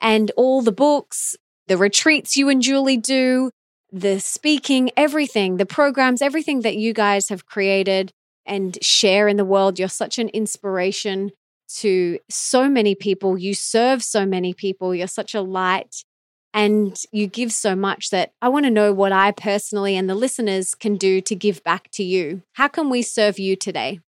[0.00, 3.50] and all the books, the retreats you and Julie do,
[3.92, 8.12] the speaking, everything, the programs, everything that you guys have created
[8.44, 9.78] and share in the world.
[9.78, 11.30] You're such an inspiration
[11.76, 13.38] to so many people.
[13.38, 14.94] You serve so many people.
[14.94, 16.04] You're such a light
[16.52, 20.14] and you give so much that I want to know what I personally and the
[20.14, 22.42] listeners can do to give back to you.
[22.52, 24.00] How can we serve you today?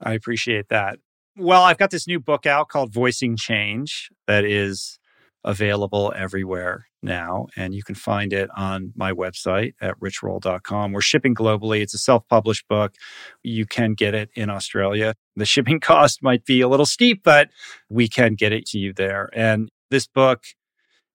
[0.00, 0.98] I appreciate that.
[1.36, 4.98] Well, I've got this new book out called Voicing Change that is
[5.44, 7.46] available everywhere now.
[7.56, 10.92] And you can find it on my website at richroll.com.
[10.92, 11.80] We're shipping globally.
[11.80, 12.94] It's a self published book.
[13.42, 15.14] You can get it in Australia.
[15.36, 17.50] The shipping cost might be a little steep, but
[17.88, 19.30] we can get it to you there.
[19.32, 20.44] And this book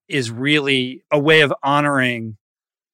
[0.08, 2.38] is really a way of honoring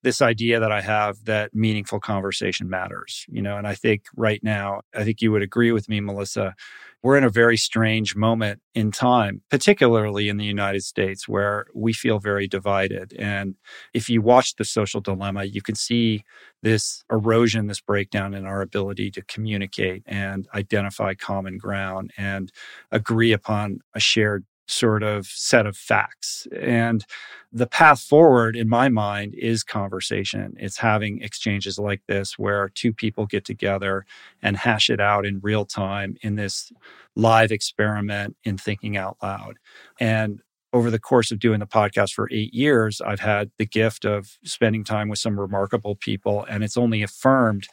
[0.06, 4.40] this idea that I have that meaningful conversation matters, you know, and I think right
[4.44, 6.54] now, I think you would agree with me, Melissa.
[7.02, 11.92] We're in a very strange moment in time, particularly in the United States, where we
[11.92, 13.14] feel very divided.
[13.18, 13.56] And
[13.96, 16.24] if you watch the social dilemma, you can see
[16.62, 22.52] this erosion, this breakdown in our ability to communicate and identify common ground and
[22.92, 26.48] agree upon a shared sort of set of facts.
[26.60, 27.06] And
[27.52, 30.56] the path forward, in my mind, is conversation.
[30.60, 34.06] It's having exchanges like this where two people get together
[34.42, 36.72] and hash it out in real time in this
[37.16, 39.58] live experiment in thinking out loud.
[40.00, 40.42] And
[40.74, 44.38] over the course of doing the podcast for eight years, I've had the gift of
[44.44, 47.68] spending time with some remarkable people, and it's only affirmed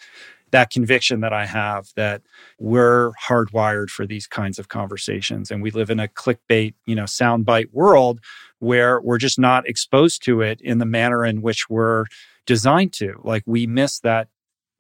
[0.53, 2.23] that conviction that I have that
[2.59, 5.51] we're hardwired for these kinds of conversations.
[5.51, 8.21] And we live in a clickbait, you know, soundbite world
[8.61, 12.05] where we're just not exposed to it in the manner in which we're
[12.47, 13.21] designed to.
[13.25, 14.29] Like we miss that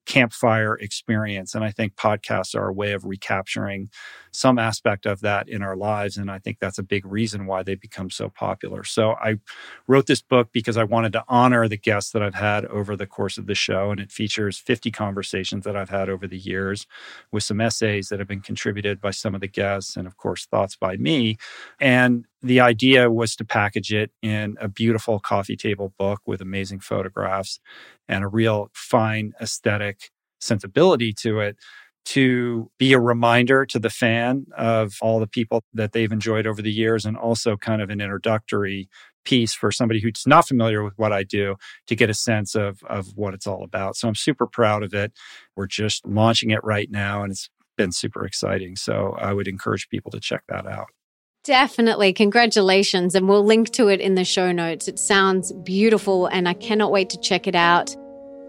[0.07, 1.55] campfire experience.
[1.55, 3.90] And I think podcasts are a way of recapturing
[4.33, 6.17] some aspect of that in our lives.
[6.17, 8.83] And I think that's a big reason why they become so popular.
[8.83, 9.37] So I
[9.87, 13.07] wrote this book because I wanted to honor the guests that I've had over the
[13.07, 13.91] course of the show.
[13.91, 16.87] And it features 50 conversations that I've had over the years
[17.31, 20.47] with some essays that have been contributed by some of the guests and, of course,
[20.47, 21.37] thoughts by me.
[21.81, 26.81] And the idea was to package it in a beautiful coffee table book with amazing
[26.81, 27.61] photographs
[28.09, 30.11] and a real fine aesthetic
[30.41, 31.57] sensibility to it
[32.05, 36.61] to be a reminder to the fan of all the people that they've enjoyed over
[36.61, 38.89] the years and also kind of an introductory
[39.24, 41.57] piece for somebody who's not familiar with what I do
[41.87, 43.97] to get a sense of of what it's all about.
[43.97, 45.12] So I'm super proud of it.
[45.57, 48.77] We're just launching it right now and it's been super exciting.
[48.77, 50.89] So I would encourage people to check that out.
[51.45, 52.12] Definitely.
[52.12, 53.15] Congratulations.
[53.15, 54.87] And we'll link to it in the show notes.
[54.87, 57.95] It sounds beautiful and I cannot wait to check it out.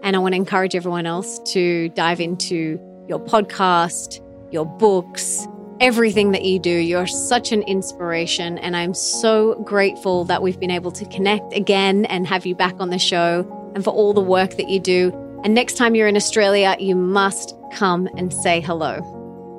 [0.02, 2.78] And I want to encourage everyone else to dive into
[3.08, 4.20] your podcast,
[4.50, 5.46] your books,
[5.80, 6.70] everything that you do.
[6.70, 8.58] You're such an inspiration.
[8.58, 12.76] And I'm so grateful that we've been able to connect again and have you back
[12.78, 15.12] on the show and for all the work that you do.
[15.44, 19.00] And next time you're in Australia, you must come and say hello.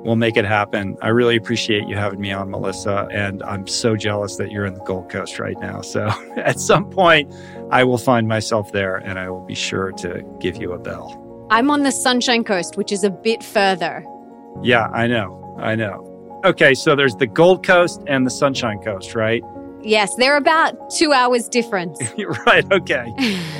[0.04, 0.96] We'll make it happen.
[1.02, 3.08] I really appreciate you having me on, Melissa.
[3.10, 5.80] And I'm so jealous that you're in the Gold Coast right now.
[5.80, 6.06] So
[6.36, 7.32] at some point,
[7.70, 11.25] I will find myself there and I will be sure to give you a bell.
[11.50, 14.04] I'm on the Sunshine Coast, which is a bit further.
[14.62, 15.56] Yeah, I know.
[15.60, 16.40] I know.
[16.44, 19.42] Okay, so there's the Gold Coast and the Sunshine Coast, right?
[19.80, 22.00] Yes, they're about two hours difference.
[22.46, 23.12] right, okay.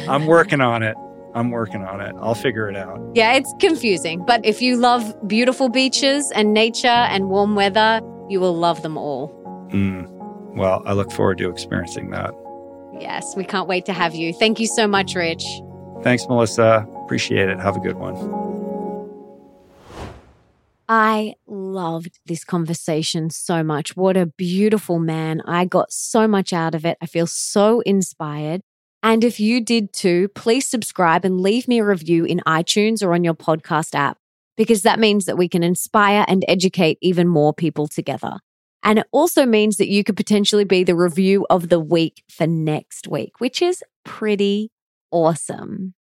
[0.08, 0.96] I'm working on it.
[1.34, 2.16] I'm working on it.
[2.20, 3.00] I'll figure it out.
[3.14, 4.24] Yeah, it's confusing.
[4.24, 8.96] But if you love beautiful beaches and nature and warm weather, you will love them
[8.96, 9.28] all.
[9.70, 10.10] Mm.
[10.56, 12.32] Well, I look forward to experiencing that.
[12.98, 14.32] Yes, we can't wait to have you.
[14.32, 15.44] Thank you so much, Rich.
[16.02, 16.86] Thanks, Melissa.
[17.06, 17.60] Appreciate it.
[17.60, 18.16] Have a good one.
[20.88, 23.96] I loved this conversation so much.
[23.96, 25.40] What a beautiful man.
[25.46, 26.98] I got so much out of it.
[27.00, 28.60] I feel so inspired.
[29.04, 33.14] And if you did too, please subscribe and leave me a review in iTunes or
[33.14, 34.18] on your podcast app,
[34.56, 38.38] because that means that we can inspire and educate even more people together.
[38.82, 42.48] And it also means that you could potentially be the review of the week for
[42.48, 44.72] next week, which is pretty
[45.12, 45.94] awesome.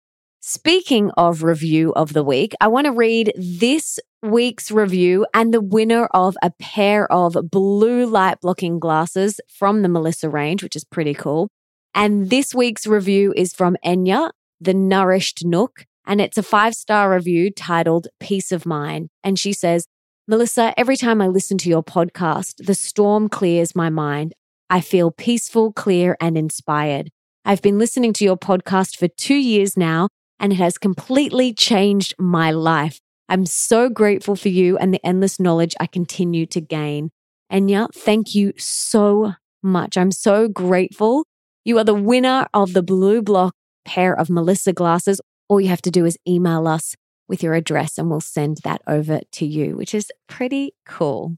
[0.48, 5.60] Speaking of review of the week, I want to read this week's review and the
[5.60, 10.84] winner of a pair of blue light blocking glasses from the Melissa range, which is
[10.84, 11.50] pretty cool.
[11.96, 14.30] And this week's review is from Enya,
[14.62, 19.10] the Nourished Nook, and it's a five star review titled Peace of Mind.
[19.24, 19.88] And she says,
[20.28, 24.36] Melissa, every time I listen to your podcast, the storm clears my mind.
[24.70, 27.10] I feel peaceful, clear, and inspired.
[27.46, 30.10] I've been listening to your podcast for two years now,
[30.40, 33.00] and it has completely changed my life.
[33.28, 37.12] I'm so grateful for you and the endless knowledge I continue to gain.
[37.52, 39.34] Enya, thank you so
[39.64, 39.98] much.
[39.98, 41.26] I'm so grateful
[41.64, 43.52] you are the winner of the BLUblox
[43.86, 45.20] pair of Melissa glasses.
[45.50, 46.96] All you have to do is email us
[47.28, 51.38] with your address and we'll send that over to you, which is pretty cool.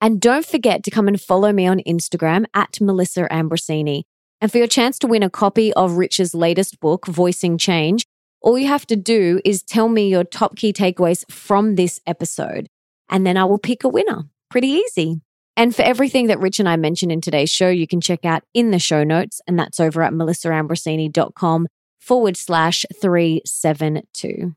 [0.00, 4.02] And don't forget to come and follow me on Instagram at Melissa Ambrosini.
[4.40, 8.04] And for your chance to win a copy of Rich's latest book, Voicing Change,
[8.44, 12.68] all you have to do is tell me your top key takeaways from this episode,
[13.08, 14.24] and then I will pick a winner.
[14.50, 15.22] Pretty easy.
[15.56, 18.42] And for everything that Rich and I mentioned in today's show, you can check out
[18.52, 21.68] in the show notes, and that's over at melissaambrosini.com
[22.00, 24.54] forward slash 372.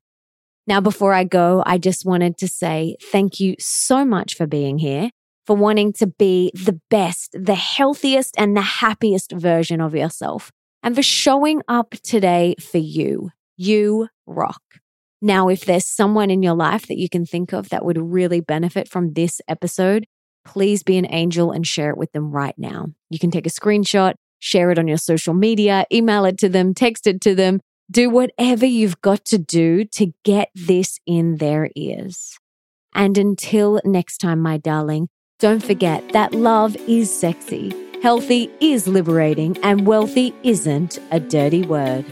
[0.68, 4.80] Now, before I go, I just wanted to say thank you so much for being
[4.80, 5.12] here,
[5.46, 10.52] for wanting to be the best, the healthiest, and the happiest version of yourself,
[10.84, 13.32] and for showing up today for you.
[13.58, 14.62] You rock.
[15.22, 18.40] Now, if there's someone in your life that you can think of that would really
[18.40, 20.06] benefit from this episode,
[20.46, 22.88] please be an angel and share it with them right now.
[23.10, 26.74] You can take a screenshot, share it on your social media, email it to them,
[26.74, 27.60] text it to them,
[27.90, 32.38] do whatever you've got to do to get this in their ears.
[32.94, 35.10] And until next time, my darling,
[35.40, 42.06] don't forget that love is sexy, healthy is liberating, and wealthy isn't a dirty word.